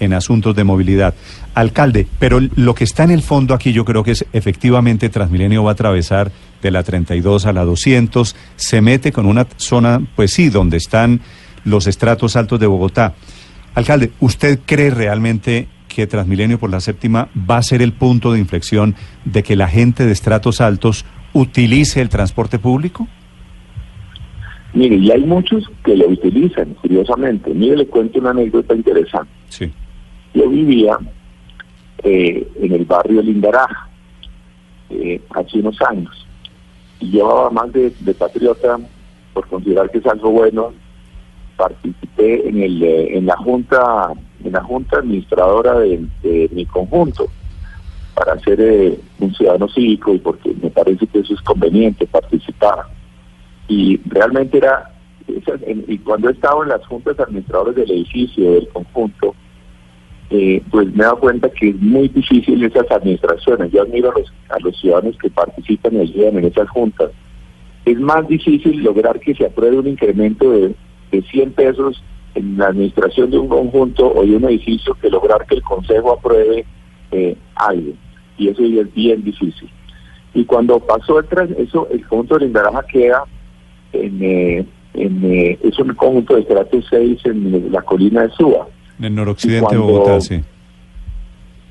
en 0.00 0.12
asuntos 0.12 0.54
de 0.54 0.64
movilidad. 0.64 1.14
Alcalde, 1.54 2.06
pero 2.18 2.40
lo 2.56 2.74
que 2.74 2.84
está 2.84 3.04
en 3.04 3.10
el 3.10 3.22
fondo 3.22 3.54
aquí 3.54 3.72
yo 3.72 3.84
creo 3.84 4.02
que 4.02 4.12
es 4.12 4.26
efectivamente 4.32 5.08
Transmilenio 5.08 5.64
va 5.64 5.70
a 5.70 5.74
atravesar 5.74 6.30
de 6.62 6.70
la 6.70 6.82
32 6.82 7.46
a 7.46 7.52
la 7.52 7.64
200, 7.64 8.34
se 8.56 8.80
mete 8.80 9.12
con 9.12 9.26
una 9.26 9.46
zona, 9.56 10.00
pues 10.14 10.32
sí, 10.32 10.48
donde 10.48 10.76
están 10.76 11.20
los 11.64 11.86
estratos 11.86 12.36
altos 12.36 12.60
de 12.60 12.66
Bogotá. 12.66 13.14
Alcalde, 13.74 14.12
¿usted 14.20 14.60
cree 14.64 14.90
realmente 14.90 15.68
que 15.88 16.06
Transmilenio 16.06 16.58
por 16.58 16.70
la 16.70 16.80
séptima 16.80 17.28
va 17.48 17.58
a 17.58 17.62
ser 17.62 17.82
el 17.82 17.92
punto 17.92 18.32
de 18.32 18.38
inflexión 18.38 18.94
de 19.24 19.42
que 19.42 19.56
la 19.56 19.68
gente 19.68 20.04
de 20.06 20.12
estratos 20.12 20.60
altos 20.60 21.04
utilice 21.32 22.00
el 22.00 22.08
transporte 22.08 22.58
público? 22.58 23.08
Mire, 24.74 24.96
y 24.96 25.10
hay 25.10 25.24
muchos 25.24 25.64
que 25.84 25.96
lo 25.96 26.08
utilizan, 26.08 26.74
curiosamente. 26.74 27.54
Mire, 27.54 27.76
le 27.76 27.86
cuento 27.86 28.18
una 28.18 28.30
anécdota 28.30 28.74
interesante. 28.74 29.30
Sí. 29.48 29.72
Yo 30.36 30.50
vivía 30.50 30.98
eh, 32.02 32.46
en 32.60 32.72
el 32.72 32.84
barrio 32.84 33.22
Lindaraja 33.22 33.88
eh, 34.90 35.18
hace 35.30 35.60
unos 35.60 35.80
años 35.80 36.26
y 37.00 37.12
llevaba 37.12 37.48
más 37.48 37.72
de, 37.72 37.90
patriota 38.18 38.78
por 39.32 39.48
considerar 39.48 39.90
que 39.90 39.96
es 39.96 40.06
algo 40.06 40.30
bueno. 40.30 40.74
Participé 41.56 42.50
en 42.50 42.62
el 42.62 42.82
eh, 42.82 43.16
en 43.16 43.24
la 43.24 43.36
junta 43.38 44.12
en 44.44 44.52
la 44.52 44.62
junta 44.62 44.98
administradora 44.98 45.78
de, 45.78 46.50
mi 46.52 46.66
conjunto 46.66 47.28
para 48.14 48.38
ser 48.40 48.98
un 49.18 49.34
ciudadano 49.34 49.68
cívico 49.70 50.12
y 50.12 50.18
porque 50.18 50.54
me 50.62 50.68
parece 50.68 51.06
que 51.06 51.20
eso 51.20 51.32
es 51.32 51.40
conveniente 51.40 52.06
participar 52.06 52.80
y 53.68 53.98
realmente 54.04 54.58
era 54.58 54.92
y 55.88 55.96
cuando 55.98 56.28
he 56.28 56.32
estado 56.32 56.62
en 56.62 56.68
las 56.68 56.84
juntas 56.86 57.18
administradoras 57.18 57.74
del 57.74 57.90
edificio 57.90 58.52
del 58.52 58.68
conjunto 58.68 59.34
eh, 60.30 60.62
pues 60.70 60.86
me 60.94 61.02
he 61.02 61.06
dado 61.06 61.20
cuenta 61.20 61.48
que 61.50 61.70
es 61.70 61.80
muy 61.80 62.08
difícil 62.08 62.64
esas 62.64 62.90
administraciones. 62.90 63.70
Yo 63.72 63.82
admiro 63.82 64.10
a 64.10 64.18
los, 64.18 64.32
a 64.48 64.58
los 64.60 64.78
ciudadanos 64.80 65.16
que 65.18 65.30
participan 65.30 65.94
y 65.94 66.00
ayudan 66.00 66.38
en 66.38 66.44
esas 66.46 66.68
juntas, 66.68 67.10
es 67.84 67.98
más 68.00 68.26
difícil 68.26 68.82
lograr 68.82 69.20
que 69.20 69.34
se 69.34 69.46
apruebe 69.46 69.78
un 69.78 69.86
incremento 69.86 70.50
de, 70.50 70.74
de 71.12 71.22
100 71.22 71.52
pesos 71.52 72.02
en 72.34 72.58
la 72.58 72.66
administración 72.66 73.30
de 73.30 73.38
un 73.38 73.48
conjunto 73.48 74.12
o 74.12 74.24
de 74.24 74.36
un 74.36 74.44
edificio 74.44 74.94
que 74.94 75.08
lograr 75.08 75.46
que 75.46 75.54
el 75.54 75.62
Consejo 75.62 76.12
apruebe 76.12 76.66
eh, 77.12 77.36
algo. 77.54 77.92
Y 78.36 78.48
eso 78.48 78.62
es 78.62 78.92
bien 78.92 79.22
difícil. 79.24 79.70
Y 80.34 80.44
cuando 80.44 80.78
pasó 80.80 81.18
el 81.18 81.26
eso, 81.56 81.88
el 81.90 82.06
conjunto 82.06 82.34
de 82.34 82.44
Lindaraja 82.44 82.82
queda 82.82 83.24
en, 83.92 84.22
eh, 84.22 84.66
eh, 84.94 85.58
es 85.62 85.78
un 85.78 85.94
conjunto 85.94 86.34
de 86.34 86.42
estrato 86.42 86.78
6 86.90 87.20
en 87.24 87.72
la 87.72 87.82
colina 87.82 88.22
de 88.22 88.30
Suba. 88.30 88.66
En 88.98 89.04
el 89.04 89.14
noroccidente 89.14 89.74
de 89.74 89.80
Bogotá, 89.80 90.20
sí. 90.20 90.42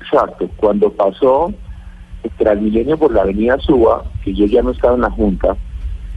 Exacto. 0.00 0.48
Cuando 0.56 0.90
pasó 0.92 1.52
el 2.22 2.30
Transmilenio 2.38 2.96
por 2.96 3.12
la 3.12 3.22
avenida 3.22 3.58
Suba, 3.58 4.04
que 4.24 4.34
yo 4.34 4.46
ya 4.46 4.62
no 4.62 4.70
estaba 4.70 4.94
en 4.94 5.02
la 5.02 5.10
Junta, 5.10 5.56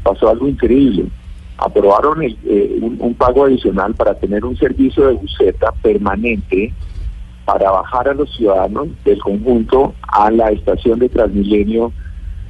pasó 0.04 0.30
algo 0.30 0.48
increíble. 0.48 1.06
Aprobaron 1.58 2.24
eh, 2.24 2.80
un, 2.82 3.13
pago 3.15 3.45
adicional 3.45 3.93
para 3.93 4.15
tener 4.15 4.45
un 4.45 4.56
servicio 4.58 5.08
de 5.08 5.13
buceta 5.13 5.72
permanente 5.82 6.74
para 7.45 7.72
bajar 7.72 8.08
a 8.08 8.13
los 8.13 8.34
ciudadanos 8.36 8.88
del 9.04 9.19
conjunto 9.19 9.93
a 10.04 10.32
la 10.32 10.52
estación 10.52 11.00
de 11.00 11.10
Transmilenio 11.10 11.91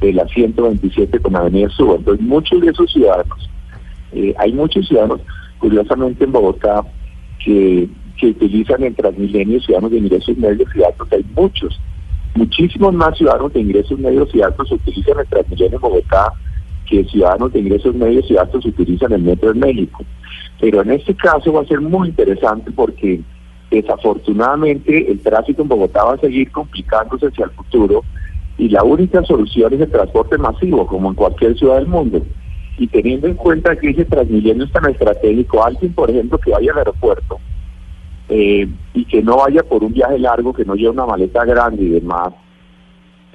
de 0.02 0.13
la 0.13 0.28
127 0.28 1.19
con 1.19 1.36
Avenida 1.36 1.69
Suba. 1.69 1.95
Entonces, 1.95 2.26
muchos 2.26 2.62
de 2.62 2.69
esos 2.69 2.91
ciudadanos, 2.91 3.50
eh, 4.12 4.34
hay 4.38 4.54
muchos 4.54 4.88
ciudadanos, 4.88 5.22
curiosamente 5.58 6.24
en 6.24 6.32
Bogotá, 6.32 6.84
que, 7.43 7.89
que 8.19 8.27
utilizan 8.27 8.84
el 8.84 8.95
Transmilenio, 8.95 9.62
ciudadanos 9.62 9.91
de 9.91 9.97
ingresos 9.97 10.38
medios 10.38 10.69
y 10.75 10.84
altos, 10.84 11.08
hay 11.12 11.25
muchos, 11.36 11.79
muchísimos 12.36 12.93
más 12.93 13.17
ciudadanos 13.17 13.53
de 13.53 13.62
ingresos 13.62 13.97
medios 13.97 14.29
y 14.36 14.41
altos 14.41 14.71
utilizan 14.71 15.19
el 15.19 15.27
Transmilenio 15.27 15.77
en 15.77 15.82
Bogotá 15.82 16.34
que 16.86 17.03
ciudadanos 17.05 17.53
de 17.53 17.60
ingresos 17.60 17.95
medios 17.95 18.29
y 18.29 18.38
altos 18.38 18.65
utilizan 18.65 19.13
el 19.13 19.21
metro 19.21 19.51
en 19.51 19.60
México. 19.60 20.03
Pero 20.60 20.82
en 20.82 20.91
este 20.91 21.15
caso 21.15 21.53
va 21.53 21.62
a 21.62 21.65
ser 21.65 21.79
muy 21.79 22.10
interesante 22.10 22.71
porque 22.71 23.21
desafortunadamente 23.71 25.10
el 25.12 25.19
tráfico 25.21 25.62
en 25.62 25.67
Bogotá 25.67 26.03
va 26.03 26.13
a 26.15 26.19
seguir 26.19 26.51
complicándose 26.51 27.27
hacia 27.27 27.45
el 27.45 27.51
futuro 27.51 28.03
y 28.58 28.67
la 28.67 28.84
única 28.84 29.23
solución 29.23 29.73
es 29.73 29.82
el 29.82 29.91
transporte 29.91 30.38
masivo, 30.38 30.86
como 30.86 31.10
en 31.10 31.15
cualquier 31.15 31.58
ciudad 31.58 31.75
del 31.75 31.88
mundo. 31.88 32.21
Y 32.77 32.88
teniendo 32.88 33.27
en 33.27 33.36
cuenta 33.36 33.75
que 33.75 33.91
ese 33.91 34.03
Transmilenio 34.03 34.65
es 34.65 34.71
tan 34.71 34.89
estratégico, 34.89 35.63
alguien, 35.63 35.93
por 35.93 36.10
ejemplo, 36.10 36.38
que 36.38 36.51
vaya 36.51 36.71
al 36.71 36.79
aeropuerto 36.79 37.39
eh, 38.29 38.67
y 38.93 39.05
que 39.05 39.23
no 39.23 39.37
vaya 39.37 39.63
por 39.63 39.83
un 39.83 39.91
viaje 39.91 40.19
largo, 40.19 40.53
que 40.53 40.63
no 40.63 40.75
lleve 40.75 40.91
una 40.91 41.07
maleta 41.07 41.43
grande 41.45 41.83
y 41.83 41.89
demás, 41.89 42.33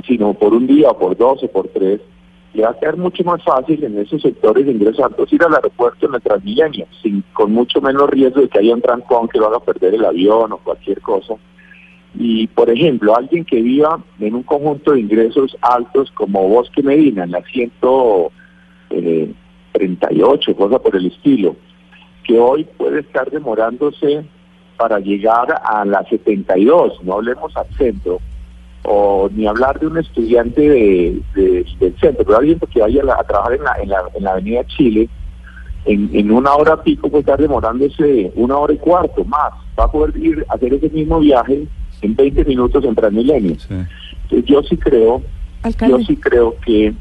sino 0.06 0.34
por 0.34 0.54
un 0.54 0.66
día 0.66 0.90
o 0.90 0.98
por 0.98 1.16
dos 1.16 1.42
o 1.42 1.48
por 1.48 1.68
tres, 1.68 2.00
le 2.54 2.62
va 2.62 2.70
a 2.70 2.78
quedar 2.78 2.96
mucho 2.96 3.24
más 3.24 3.42
fácil 3.42 3.82
en 3.82 3.98
esos 3.98 4.22
sectores 4.22 4.64
de 4.64 4.72
ingresos 4.72 5.04
altos 5.04 5.32
ir 5.32 5.42
al 5.42 5.56
aeropuerto 5.56 6.06
en 6.06 6.14
el 6.14 6.22
Transmilenio, 6.22 6.86
sin, 7.02 7.24
con 7.32 7.52
mucho 7.52 7.80
menos 7.80 8.08
riesgo 8.08 8.40
de 8.40 8.48
que 8.48 8.60
haya 8.60 8.74
un 8.74 8.80
trancón 8.80 9.28
que 9.28 9.38
lo 9.38 9.48
haga 9.48 9.58
perder 9.58 9.94
el 9.94 10.04
avión 10.04 10.52
o 10.52 10.58
cualquier 10.58 11.00
cosa. 11.00 11.34
Y, 12.16 12.46
por 12.46 12.70
ejemplo, 12.70 13.16
alguien 13.16 13.44
que 13.44 13.60
viva 13.60 14.00
en 14.20 14.36
un 14.36 14.44
conjunto 14.44 14.92
de 14.92 15.00
ingresos 15.00 15.56
altos 15.62 16.12
como 16.12 16.48
Bosque 16.48 16.80
Medina, 16.84 17.24
en 17.24 17.32
la 17.32 17.42
138, 17.42 18.30
eh, 20.50 20.54
cosa 20.54 20.78
por 20.78 20.94
el 20.94 21.06
estilo, 21.06 21.56
que 22.22 22.38
hoy 22.38 22.68
puede 22.76 23.00
estar 23.00 23.28
demorándose 23.32 24.24
para 24.76 24.98
llegar 24.98 25.60
a 25.64 25.84
la 25.84 26.04
72, 26.08 27.02
no 27.02 27.14
hablemos 27.14 27.56
al 27.56 27.66
centro, 27.76 28.20
o 28.84 29.28
ni 29.32 29.46
hablar 29.46 29.80
de 29.80 29.86
un 29.86 29.98
estudiante 29.98 30.60
de, 30.60 31.22
del 31.34 31.96
centro, 31.98 32.24
pero 32.24 32.38
alguien 32.38 32.58
que 32.72 32.80
vaya 32.80 33.02
a, 33.18 33.24
trabajar 33.24 33.54
en 33.54 33.64
la, 33.64 33.76
en, 33.82 33.88
la, 33.88 34.02
en 34.14 34.24
la 34.24 34.30
avenida 34.32 34.64
Chile, 34.66 35.08
en, 35.86 36.10
en 36.12 36.30
una 36.30 36.54
hora 36.54 36.82
pico 36.82 37.08
puede 37.08 37.20
estar 37.20 37.40
demorándose 37.40 38.32
una 38.36 38.56
hora 38.56 38.72
y 38.72 38.78
cuarto 38.78 39.24
más. 39.24 39.52
Va 39.78 39.84
a 39.84 39.90
poder 39.90 40.16
ir 40.16 40.44
a 40.48 40.54
hacer 40.54 40.74
ese 40.74 40.88
mismo 40.90 41.20
viaje 41.20 41.66
en 42.02 42.16
20 42.16 42.44
minutos 42.44 42.84
en 42.84 42.94
Transmilenio. 42.94 43.56
Entonces 43.68 44.44
yo 44.44 44.62
sí 44.62 44.76
creo, 44.76 45.22
yo 45.86 45.98
sí 46.00 46.16
creo 46.16 46.54
que 46.64 46.94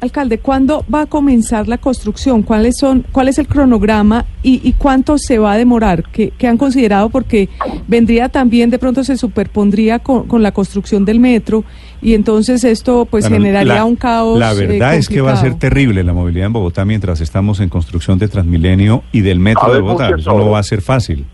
Alcalde, 0.00 0.38
¿cuándo 0.38 0.84
va 0.92 1.02
a 1.02 1.06
comenzar 1.06 1.66
la 1.66 1.78
construcción? 1.78 2.42
¿Cuáles 2.42 2.76
son, 2.76 3.06
¿Cuál 3.10 3.28
es 3.28 3.38
el 3.38 3.48
cronograma 3.48 4.26
y, 4.42 4.72
cuánto 4.74 5.16
se 5.16 5.38
va 5.38 5.52
a 5.52 5.56
demorar? 5.56 6.04
¿Qué, 6.10 6.32
han 6.46 6.58
considerado? 6.58 7.08
Porque 7.08 7.48
vendría 7.88 8.28
también, 8.28 8.68
de 8.68 8.78
pronto 8.78 9.02
se 9.02 9.16
superpondría 9.16 10.00
con, 10.00 10.42
la 10.42 10.52
construcción 10.52 11.04
del 11.06 11.20
metro 11.20 11.64
y 12.02 12.12
entonces 12.12 12.64
esto 12.64 13.06
pues 13.06 13.28
generaría 13.28 13.84
un 13.84 13.96
caos. 13.96 14.38
La 14.38 14.52
verdad 14.52 14.96
es 14.96 15.08
que 15.08 15.22
va 15.22 15.32
a 15.32 15.36
ser 15.36 15.58
terrible 15.58 16.04
la 16.04 16.12
movilidad 16.12 16.46
en 16.46 16.52
Bogotá 16.52 16.84
mientras 16.84 17.20
estamos 17.22 17.60
en 17.60 17.70
construcción 17.70 18.18
de 18.18 18.28
Transmilenio 18.28 19.04
y 19.10 19.22
del 19.22 19.38
metro 19.38 19.72
de 19.72 19.80
Bogotá. 19.80 20.10
Eso 20.10 20.36
no 20.36 20.50
va 20.50 20.58
a 20.58 20.64
ser 20.64 20.82
fácil. 20.82 21.24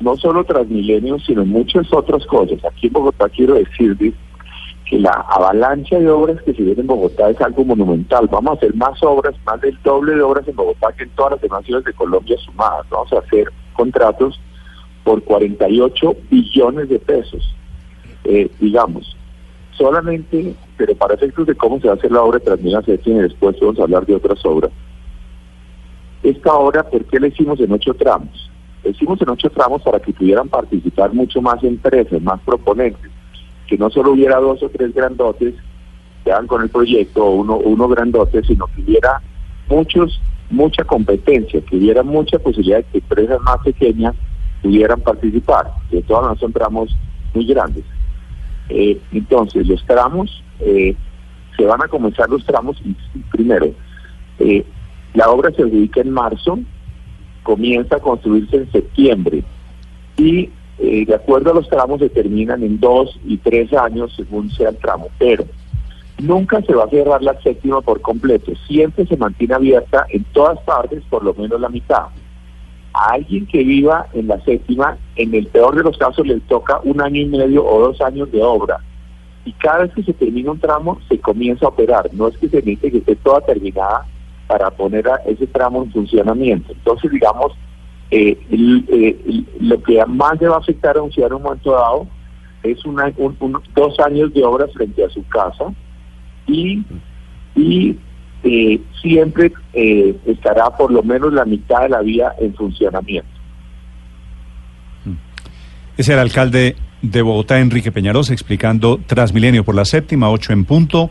No 0.00 0.16
solo 0.16 0.44
Transmilenio, 0.44 1.18
sino 1.18 1.44
muchas 1.44 1.92
otras 1.92 2.24
cosas. 2.26 2.64
Aquí 2.64 2.86
en 2.86 2.92
Bogotá 2.92 3.28
quiero 3.28 3.54
decirles 3.54 4.14
que 4.88 4.98
la 4.98 5.10
avalancha 5.10 5.98
de 5.98 6.08
obras 6.08 6.40
que 6.42 6.54
se 6.54 6.62
viene 6.62 6.80
en 6.80 6.86
Bogotá 6.86 7.28
es 7.28 7.40
algo 7.42 7.64
monumental. 7.64 8.26
Vamos 8.30 8.52
a 8.52 8.54
hacer 8.54 8.74
más 8.74 9.02
obras, 9.02 9.34
más 9.44 9.60
del 9.60 9.78
doble 9.82 10.14
de 10.14 10.22
obras 10.22 10.48
en 10.48 10.56
Bogotá 10.56 10.92
que 10.96 11.04
en 11.04 11.10
todas 11.10 11.32
las 11.32 11.42
demás 11.42 11.64
ciudades 11.64 11.84
de 11.84 11.92
Colombia 11.92 12.36
sumadas. 12.38 12.86
Vamos 12.88 13.12
a 13.12 13.18
hacer 13.18 13.52
contratos 13.74 14.40
por 15.04 15.22
48 15.24 16.16
billones 16.30 16.88
de 16.88 16.98
pesos. 16.98 17.54
Eh, 18.24 18.50
digamos, 18.58 19.14
solamente, 19.72 20.54
pero 20.76 20.94
para 20.94 21.14
efectos 21.14 21.46
de 21.46 21.54
cómo 21.54 21.78
se 21.80 21.88
va 21.88 21.94
a 21.94 21.96
hacer 21.96 22.10
la 22.10 22.22
obra 22.22 22.38
de 22.38 22.46
Transmina 22.46 22.82
y 22.86 23.12
después 23.12 23.60
vamos 23.60 23.78
a 23.78 23.82
hablar 23.82 24.06
de 24.06 24.14
otras 24.14 24.44
obras. 24.46 24.70
Esta 26.22 26.54
obra, 26.54 26.82
¿por 26.82 27.04
qué 27.04 27.20
la 27.20 27.28
hicimos 27.28 27.60
en 27.60 27.72
ocho 27.72 27.92
tramos? 27.92 28.50
La 28.82 28.90
hicimos 28.90 29.20
en 29.20 29.28
ocho 29.28 29.50
tramos 29.50 29.82
para 29.82 30.00
que 30.00 30.12
pudieran 30.12 30.48
participar 30.48 31.12
mucho 31.12 31.42
más 31.42 31.62
empresas, 31.62 32.20
más 32.22 32.40
proponentes 32.40 33.07
que 33.68 33.78
no 33.78 33.90
solo 33.90 34.12
hubiera 34.12 34.40
dos 34.40 34.62
o 34.62 34.68
tres 34.70 34.92
grandotes 34.94 35.54
que 36.24 36.32
hagan 36.32 36.46
con 36.46 36.62
el 36.62 36.70
proyecto 36.70 37.30
uno, 37.30 37.56
uno 37.56 37.86
grandote, 37.88 38.42
sino 38.42 38.66
que 38.66 38.82
hubiera 38.82 39.20
muchos, 39.68 40.20
mucha 40.50 40.82
competencia, 40.84 41.60
que 41.60 41.76
hubiera 41.76 42.02
mucha 42.02 42.38
posibilidad 42.38 42.78
de 42.78 42.84
que 42.84 42.98
empresas 42.98 43.40
más 43.42 43.58
pequeñas 43.58 44.14
pudieran 44.62 45.00
participar, 45.00 45.70
que 45.90 46.02
todas 46.02 46.24
no 46.24 46.36
son 46.36 46.52
tramos 46.52 46.96
muy 47.34 47.46
grandes. 47.46 47.84
Eh, 48.70 48.98
entonces, 49.12 49.66
los 49.66 49.84
tramos, 49.86 50.42
eh, 50.60 50.96
se 51.56 51.64
van 51.64 51.82
a 51.82 51.88
comenzar 51.88 52.28
los 52.28 52.44
tramos, 52.44 52.82
primero, 53.30 53.70
eh, 54.38 54.64
la 55.14 55.30
obra 55.30 55.50
se 55.52 55.64
ubica 55.64 56.00
en 56.00 56.10
marzo, 56.10 56.58
comienza 57.42 57.96
a 57.96 58.00
construirse 58.00 58.56
en 58.56 58.72
septiembre 58.72 59.42
y 60.16 60.50
eh, 60.78 61.04
de 61.04 61.14
acuerdo 61.14 61.50
a 61.50 61.54
los 61.54 61.68
tramos 61.68 61.98
se 61.98 62.08
terminan 62.08 62.62
en 62.62 62.78
dos 62.78 63.18
y 63.24 63.36
tres 63.38 63.72
años 63.72 64.14
según 64.14 64.50
sea 64.50 64.68
el 64.68 64.76
tramo, 64.76 65.08
pero 65.18 65.44
nunca 66.20 66.62
se 66.62 66.74
va 66.74 66.84
a 66.84 66.88
cerrar 66.88 67.22
la 67.22 67.40
séptima 67.40 67.80
por 67.80 68.00
completo, 68.00 68.52
siempre 68.66 69.06
se 69.06 69.16
mantiene 69.16 69.54
abierta 69.54 70.06
en 70.10 70.24
todas 70.24 70.58
partes 70.60 71.02
por 71.10 71.24
lo 71.24 71.34
menos 71.34 71.60
la 71.60 71.68
mitad. 71.68 72.06
A 72.94 73.12
alguien 73.12 73.46
que 73.46 73.62
viva 73.62 74.06
en 74.12 74.28
la 74.28 74.40
séptima, 74.40 74.98
en 75.16 75.34
el 75.34 75.46
peor 75.46 75.76
de 75.76 75.82
los 75.82 75.98
casos 75.98 76.26
le 76.26 76.40
toca 76.40 76.80
un 76.84 77.00
año 77.00 77.20
y 77.20 77.26
medio 77.26 77.64
o 77.64 77.80
dos 77.80 78.00
años 78.00 78.30
de 78.32 78.42
obra. 78.42 78.78
Y 79.44 79.52
cada 79.52 79.84
vez 79.84 79.92
que 79.94 80.02
se 80.02 80.12
termina 80.12 80.50
un 80.50 80.58
tramo, 80.58 80.98
se 81.08 81.18
comienza 81.18 81.66
a 81.66 81.68
operar. 81.68 82.10
No 82.12 82.28
es 82.28 82.36
que 82.38 82.48
se 82.48 82.56
necesite 82.56 82.90
que 82.90 82.98
esté 82.98 83.16
toda 83.16 83.40
terminada 83.40 84.06
para 84.46 84.70
poner 84.70 85.08
a 85.08 85.16
ese 85.26 85.46
tramo 85.46 85.82
en 85.82 85.92
funcionamiento. 85.92 86.72
Entonces, 86.72 87.10
digamos, 87.10 87.52
eh, 88.10 88.38
eh 88.50 89.44
lo 89.60 89.82
que 89.82 90.04
más 90.06 90.40
le 90.40 90.48
va 90.48 90.56
a 90.56 90.60
afectar 90.60 90.96
a 90.96 91.02
un 91.02 91.12
ciudadano 91.12 91.36
en 91.36 91.42
un 91.42 91.42
momento 91.44 91.72
dado 91.72 92.08
es 92.62 92.84
una, 92.84 93.12
dos 93.74 94.00
años 94.00 94.32
de 94.34 94.44
obra 94.44 94.66
frente 94.68 95.04
a 95.04 95.08
su 95.08 95.26
casa 95.28 95.64
y, 96.46 96.82
y 97.54 97.96
eh, 98.42 98.80
siempre 99.00 99.52
eh, 99.72 100.16
estará 100.26 100.70
por 100.76 100.90
lo 100.90 101.02
menos 101.02 101.32
la 101.32 101.44
mitad 101.44 101.82
de 101.82 101.88
la 101.90 102.00
vía 102.00 102.32
en 102.40 102.54
funcionamiento. 102.54 103.28
Es 105.96 106.08
el 106.08 106.18
alcalde 106.18 106.76
de 107.02 107.22
Bogotá, 107.22 107.58
Enrique 107.58 107.90
Peñaros, 107.90 108.30
explicando 108.30 109.00
Transmilenio 109.06 109.64
por 109.64 109.74
la 109.74 109.84
séptima, 109.84 110.30
ocho 110.30 110.52
en 110.52 110.64
punto. 110.64 111.10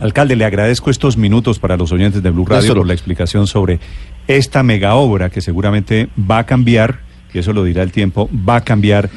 Alcalde, 0.00 0.34
le 0.34 0.46
agradezco 0.46 0.90
estos 0.90 1.18
minutos 1.18 1.58
para 1.58 1.76
los 1.76 1.92
oyentes 1.92 2.22
de 2.22 2.30
Blue 2.30 2.46
Radio 2.46 2.74
por 2.74 2.86
la 2.86 2.94
explicación 2.94 3.46
sobre 3.46 3.80
esta 4.26 4.62
mega 4.62 4.94
obra 4.94 5.28
que 5.28 5.42
seguramente 5.42 6.08
va 6.18 6.38
a 6.38 6.46
cambiar, 6.46 7.00
y 7.34 7.38
eso 7.38 7.52
lo 7.52 7.64
dirá 7.64 7.82
el 7.82 7.92
tiempo, 7.92 8.30
va 8.32 8.56
a 8.56 8.64
cambiar 8.64 9.10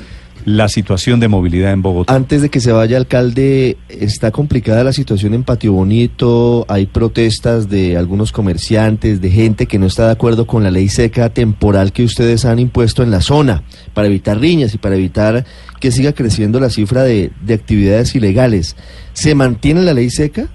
la 0.44 0.68
situación 0.68 1.22
de 1.22 1.30
movilidad 1.30 1.72
en 1.72 1.82
Bogotá. 1.82 2.14
Antes 2.14 2.42
de 2.42 2.50
que 2.50 2.60
se 2.60 2.74
vaya, 2.74 2.98
alcalde, 2.98 3.78
está 3.88 4.32
complicada 4.32 4.84
la 4.84 4.92
situación 4.92 5.34
en 5.34 5.44
Patio 5.44 5.72
Bonito, 5.72 6.66
hay 6.68 6.86
protestas 6.86 7.70
de 7.70 7.96
algunos 7.96 8.34
comerciantes, 8.34 9.22
de 9.22 9.30
gente 9.30 9.68
que 9.68 9.80
no 9.80 9.86
está 9.86 10.08
de 10.08 10.12
acuerdo 10.12 10.46
con 10.46 10.64
la 10.64 10.72
ley 10.72 10.90
seca 10.90 11.30
temporal 11.30 11.94
que 11.94 12.04
ustedes 12.04 12.44
han 12.44 12.60
impuesto 12.60 13.04
en 13.04 13.12
la 13.12 13.22
zona, 13.22 13.64
para 13.94 14.08
evitar 14.08 14.38
riñas 14.38 14.74
y 14.74 14.80
para 14.80 14.96
evitar 14.96 15.46
que 15.80 15.92
siga 15.94 16.12
creciendo 16.12 16.60
la 16.60 16.70
cifra 16.70 17.04
de, 17.04 17.32
de 17.40 17.54
actividades 17.54 18.14
ilegales. 18.16 18.76
¿Se 19.14 19.34
mantiene 19.34 19.82
la 19.84 19.94
ley 19.94 20.10
seca? 20.10 20.50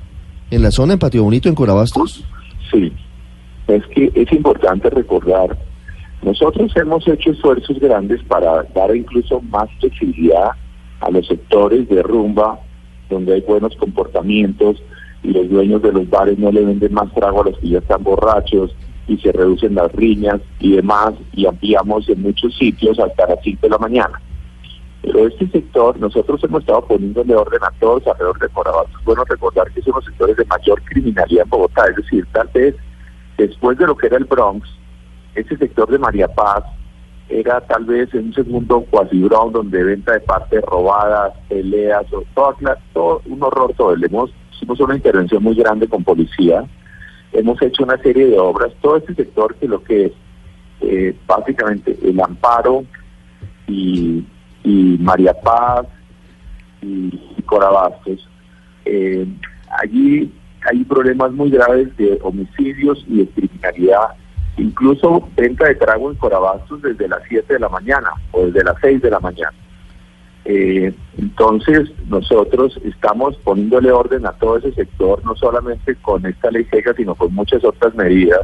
En 0.51 0.63
la 0.63 0.71
zona, 0.71 0.95
en 0.95 0.99
Patio 0.99 1.25
Bonito, 1.25 1.49
en 1.49 1.55
Corabastos? 1.55 2.25
Sí, 2.71 2.93
es 3.67 3.87
que 3.89 4.11
es 4.15 4.33
importante 4.33 4.91
recordar, 4.91 5.57
nosotros 6.23 6.73
hemos 6.77 7.07
hecho 7.07 7.31
esfuerzos 7.31 7.79
grandes 7.79 8.23
para 8.25 8.65
dar 8.75 8.95
incluso 8.95 9.41
más 9.43 9.69
flexibilidad 9.79 10.51
a 11.01 11.11
los 11.11 11.27
sectores 11.27 11.89
de 11.89 12.03
rumba, 12.03 12.59
donde 13.09 13.35
hay 13.35 13.41
buenos 13.43 13.77
comportamientos 13.77 14.83
y 15.23 15.29
los 15.29 15.49
dueños 15.49 15.83
de 15.83 15.93
los 15.93 16.09
bares 16.11 16.39
no 16.39 16.51
le 16.51 16.65
venden 16.65 16.93
más 16.93 17.13
trago 17.15 17.43
a 17.43 17.51
los 17.51 17.59
que 17.59 17.69
ya 17.69 17.79
están 17.79 18.03
borrachos 18.03 18.75
y 19.07 19.17
se 19.19 19.33
reducen 19.33 19.75
las 19.75 19.91
riñas 19.93 20.41
y 20.61 20.73
demás 20.73 21.15
y 21.33 21.47
ampliamos 21.47 22.09
en 22.09 22.23
muchos 22.23 22.57
sitios 22.57 22.99
hasta 22.99 23.29
las 23.29 23.39
5 23.43 23.61
de 23.63 23.71
la 23.71 23.79
mañana. 23.79 24.21
Pero 25.03 25.27
este 25.27 25.49
sector, 25.49 25.99
nosotros 25.99 26.43
hemos 26.45 26.61
estado 26.61 26.85
poniéndole 26.87 27.35
orden 27.35 27.61
a 27.63 27.71
todos 27.79 28.07
alrededor 28.07 28.39
de 28.39 28.49
Corabastos. 28.49 28.99
Es 28.99 29.05
bueno 29.05 29.25
recordar 29.25 29.71
que 29.71 29.83
son 29.83 29.95
los 29.95 30.05
sectores 30.05 30.37
de 30.37 30.45
mayor 30.45 30.83
criminalidad 30.83 31.45
en 31.45 31.51
Bogotá, 31.51 31.85
es 31.89 31.97
decir, 31.97 32.27
tal 32.33 32.49
vez 32.53 32.75
después 33.37 33.79
de 33.79 33.87
lo 33.87 33.97
que 33.97 34.09
era 34.09 34.17
el 34.17 34.25
Bronx, 34.25 34.69
ese 35.35 35.57
sector 35.57 35.89
de 35.89 35.99
María 35.99 36.27
Paz 36.29 36.65
era 37.29 37.61
tal 37.61 37.85
vez 37.85 38.13
en 38.15 38.27
un 38.27 38.35
segundo 38.35 38.85
cuasi 38.91 39.21
Bronx 39.23 39.53
donde 39.53 39.85
venta 39.85 40.13
de 40.13 40.21
partes 40.21 40.63
robadas, 40.63 41.35
peleas, 41.49 42.11
o 42.13 42.25
todo, 42.35 42.57
todo 42.93 43.23
un 43.27 43.43
horror 43.43 43.73
todo. 43.77 43.95
Le 43.95 44.07
hemos, 44.07 44.31
hicimos 44.53 44.81
una 44.81 44.97
intervención 44.97 45.43
muy 45.43 45.55
grande 45.55 45.87
con 45.89 46.03
policía, 46.03 46.65
hemos 47.33 47.61
hecho 47.63 47.85
una 47.85 47.99
serie 47.99 48.27
de 48.27 48.39
obras, 48.39 48.73
todo 48.81 48.97
este 48.97 49.15
sector 49.15 49.55
que 49.57 49.69
lo 49.69 49.83
que 49.85 50.07
es 50.07 50.13
eh, 50.81 51.17
básicamente 51.27 51.97
el 52.03 52.21
amparo 52.21 52.85
y 53.67 54.25
y 54.65 54.97
María 54.99 55.35
Paz 55.35 55.87
y, 56.83 57.11
Corabastos, 57.47 58.29
eh, 58.85 59.27
allí 59.81 60.33
hay 60.71 60.85
problemas 60.85 61.33
muy 61.33 61.51
graves 61.51 61.97
de 61.97 62.19
homicidios 62.23 63.05
y 63.09 63.19
de 63.19 63.29
criminalidad, 63.29 64.09
incluso 64.57 65.29
venta 65.37 65.67
de 65.67 65.77
trago 65.77 66.11
en 66.11 66.17
Corabastos 66.17 66.83
desde 66.83 67.09
las 67.09 67.23
7 67.29 67.55
de 67.55 67.61
la 67.61 67.69
mañana 67.69 68.11
o 68.33 68.47
desde 68.47 68.65
las 68.65 68.77
6 68.81 69.01
de 69.03 69.11
la 69.11 69.21
mañana. 69.21 69.55
Eh, 70.45 70.95
entonces, 71.19 71.91
nosotros 72.09 72.81
estamos 72.83 73.37
poniéndole 73.39 73.93
orden 73.93 74.25
a 74.27 74.33
todo 74.33 74.57
ese 74.57 74.73
sector, 74.73 75.23
no 75.25 75.37
solamente 75.37 75.95
con 75.97 76.25
esta 76.25 76.51
ley 76.51 76.65
seca, 76.71 76.95
sino 76.95 77.15
con 77.15 77.35
muchas 77.35 77.63
otras 77.65 77.95
medidas. 77.95 78.41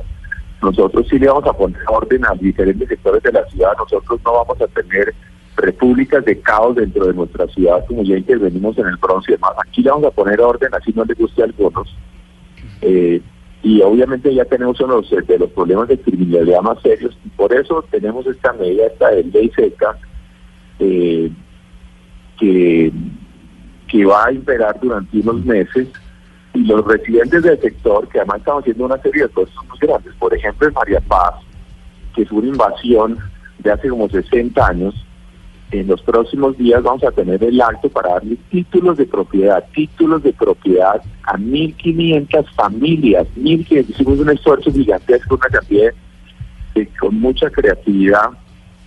Nosotros 0.61 1.07
sí 1.09 1.19
le 1.19 1.29
vamos 1.29 1.47
a 1.47 1.55
poner 1.55 1.81
orden 1.89 2.27
a 2.27 2.35
diferentes 2.35 2.89
sectores 2.89 3.23
de 3.23 3.33
la 3.33 3.45
ciudad. 3.47 3.73
Nosotros 3.79 4.21
no 4.25 4.33
vamos 4.33 4.61
a 4.61 4.67
tener 4.69 5.15
repúblicas 5.57 6.25
de 6.25 6.41
caos 6.41 6.77
dentro 6.77 7.07
de 7.07 7.15
nuestra 7.15 7.47
ciudad, 7.49 7.85
como 7.87 8.03
ya 8.03 8.17
intervenimos 8.17 8.77
en 8.79 8.87
el 8.87 8.97
Bronx 8.97 9.29
y 9.29 9.33
demás. 9.33 9.53
Aquí 9.67 9.83
le 9.83 9.91
vamos 9.91 10.07
a 10.07 10.11
poner 10.11 10.41
orden, 10.41 10.75
así 10.75 10.93
no 10.95 11.05
le 11.05 11.15
guste 11.15 11.43
a 11.43 11.47
algunos. 11.47 11.95
Eh, 12.81 13.21
y 13.63 13.81
obviamente 13.81 14.35
ya 14.35 14.45
tenemos 14.45 14.79
uno 14.81 15.01
de 15.01 15.39
los 15.39 15.51
problemas 15.51 15.89
de 15.89 15.99
criminalidad 15.99 16.61
más 16.61 16.81
serios, 16.83 17.17
y 17.25 17.29
por 17.31 17.53
eso 17.55 17.85
tenemos 17.91 18.27
esta 18.27 18.53
medida, 18.53 18.87
esta 18.87 19.11
de 19.11 19.25
ley 19.25 19.51
seca, 19.57 19.97
eh, 20.81 21.31
que, 22.39 22.93
que 23.89 24.05
va 24.05 24.27
a 24.27 24.33
imperar 24.33 24.79
durante 24.81 25.19
unos 25.19 25.45
meses. 25.45 25.89
Y 26.53 26.65
los 26.67 26.85
residentes 26.85 27.43
del 27.43 27.61
sector, 27.61 28.09
que 28.09 28.19
además 28.19 28.39
están 28.39 28.59
haciendo 28.59 28.85
una 28.85 28.99
serie 28.99 29.23
de 29.23 29.29
cosas 29.31 29.55
muy 29.69 29.79
grandes, 29.81 30.15
por 30.17 30.33
ejemplo 30.35 30.69
en 30.69 30.75
María 30.75 31.01
Paz, 31.01 31.35
que 32.15 32.23
es 32.23 32.31
una 32.31 32.47
invasión 32.47 33.19
de 33.59 33.73
hace 33.73 33.89
como 33.89 34.09
60 34.09 34.65
años, 34.65 34.95
en 35.81 35.89
los 35.89 36.01
próximos 36.03 36.57
días 36.57 36.83
vamos 36.83 37.03
a 37.03 37.11
tener 37.11 37.43
el 37.43 37.61
acto 37.61 37.89
para 37.89 38.15
darle 38.15 38.37
títulos 38.49 38.97
de 38.97 39.07
propiedad, 39.07 39.65
títulos 39.75 40.23
de 40.23 40.33
propiedad 40.33 41.03
a 41.25 41.37
1.500 41.37 42.55
familias, 42.55 43.27
1.500, 43.37 43.91
hicimos 43.91 44.19
un 44.21 44.31
esfuerzo 44.31 44.73
gigantesco, 44.73 45.35
una 45.35 45.49
cantidad 45.49 45.93
de, 46.75 46.87
con 47.01 47.19
mucha 47.19 47.51
creatividad 47.51 48.31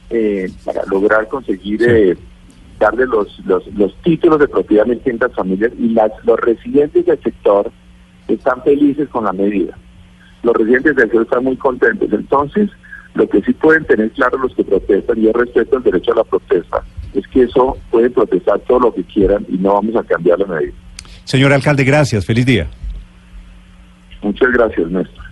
eh, 0.10 0.50
para 0.64 0.86
lograr 0.86 1.28
conseguir 1.28 1.84
eh, 1.84 2.18
darle 2.80 3.06
los, 3.06 3.38
los, 3.46 3.68
los, 3.76 3.94
títulos 4.04 4.40
de 4.40 4.48
propiedad 4.48 4.86
a 4.86 4.94
1.500 4.94 5.34
familias 5.34 5.72
y 5.78 5.90
las, 5.90 6.12
los 6.24 6.40
residentes 6.40 7.06
del 7.06 7.22
sector 7.22 7.70
están 8.30 8.64
felices 8.64 9.10
con 9.10 9.26
la 9.26 9.34
medida. 9.34 9.78
Los 10.44 10.56
residentes 10.56 10.96
del 10.96 11.06
sector 11.06 11.24
están 11.24 11.44
muy 11.44 11.58
contentos. 11.58 12.08
Entonces, 12.14 12.70
lo 13.18 13.28
que 13.28 13.42
sí 13.42 13.52
pueden 13.54 13.84
tener 13.86 14.12
claro 14.12 14.38
los 14.38 14.54
que 14.56 14.64
protestan, 14.64 15.18
y 15.18 15.24
yo 15.24 15.34
respeto 15.34 15.78
el 15.78 15.84
derecho 15.84 16.14
a 16.14 16.18
la 16.18 16.24
protesta, 16.24 16.84
es 17.14 17.28
que 17.28 17.44
eso 17.44 17.78
pueden 17.90 18.14
protestar 18.14 18.60
todo 18.60 18.80
lo 18.80 18.94
que 18.94 19.04
quieran 19.04 19.46
y 19.50 19.58
no 19.58 19.74
vamos 19.74 19.96
a 19.96 20.04
cambiar 20.04 20.40
la 20.40 20.46
medida. 20.46 20.74
Señor 21.24 21.52
alcalde, 21.52 21.84
gracias. 21.84 22.26
Feliz 22.26 22.46
día. 22.46 22.68
Muchas 24.22 24.52
gracias, 24.52 24.90
Néstor. 24.90 25.27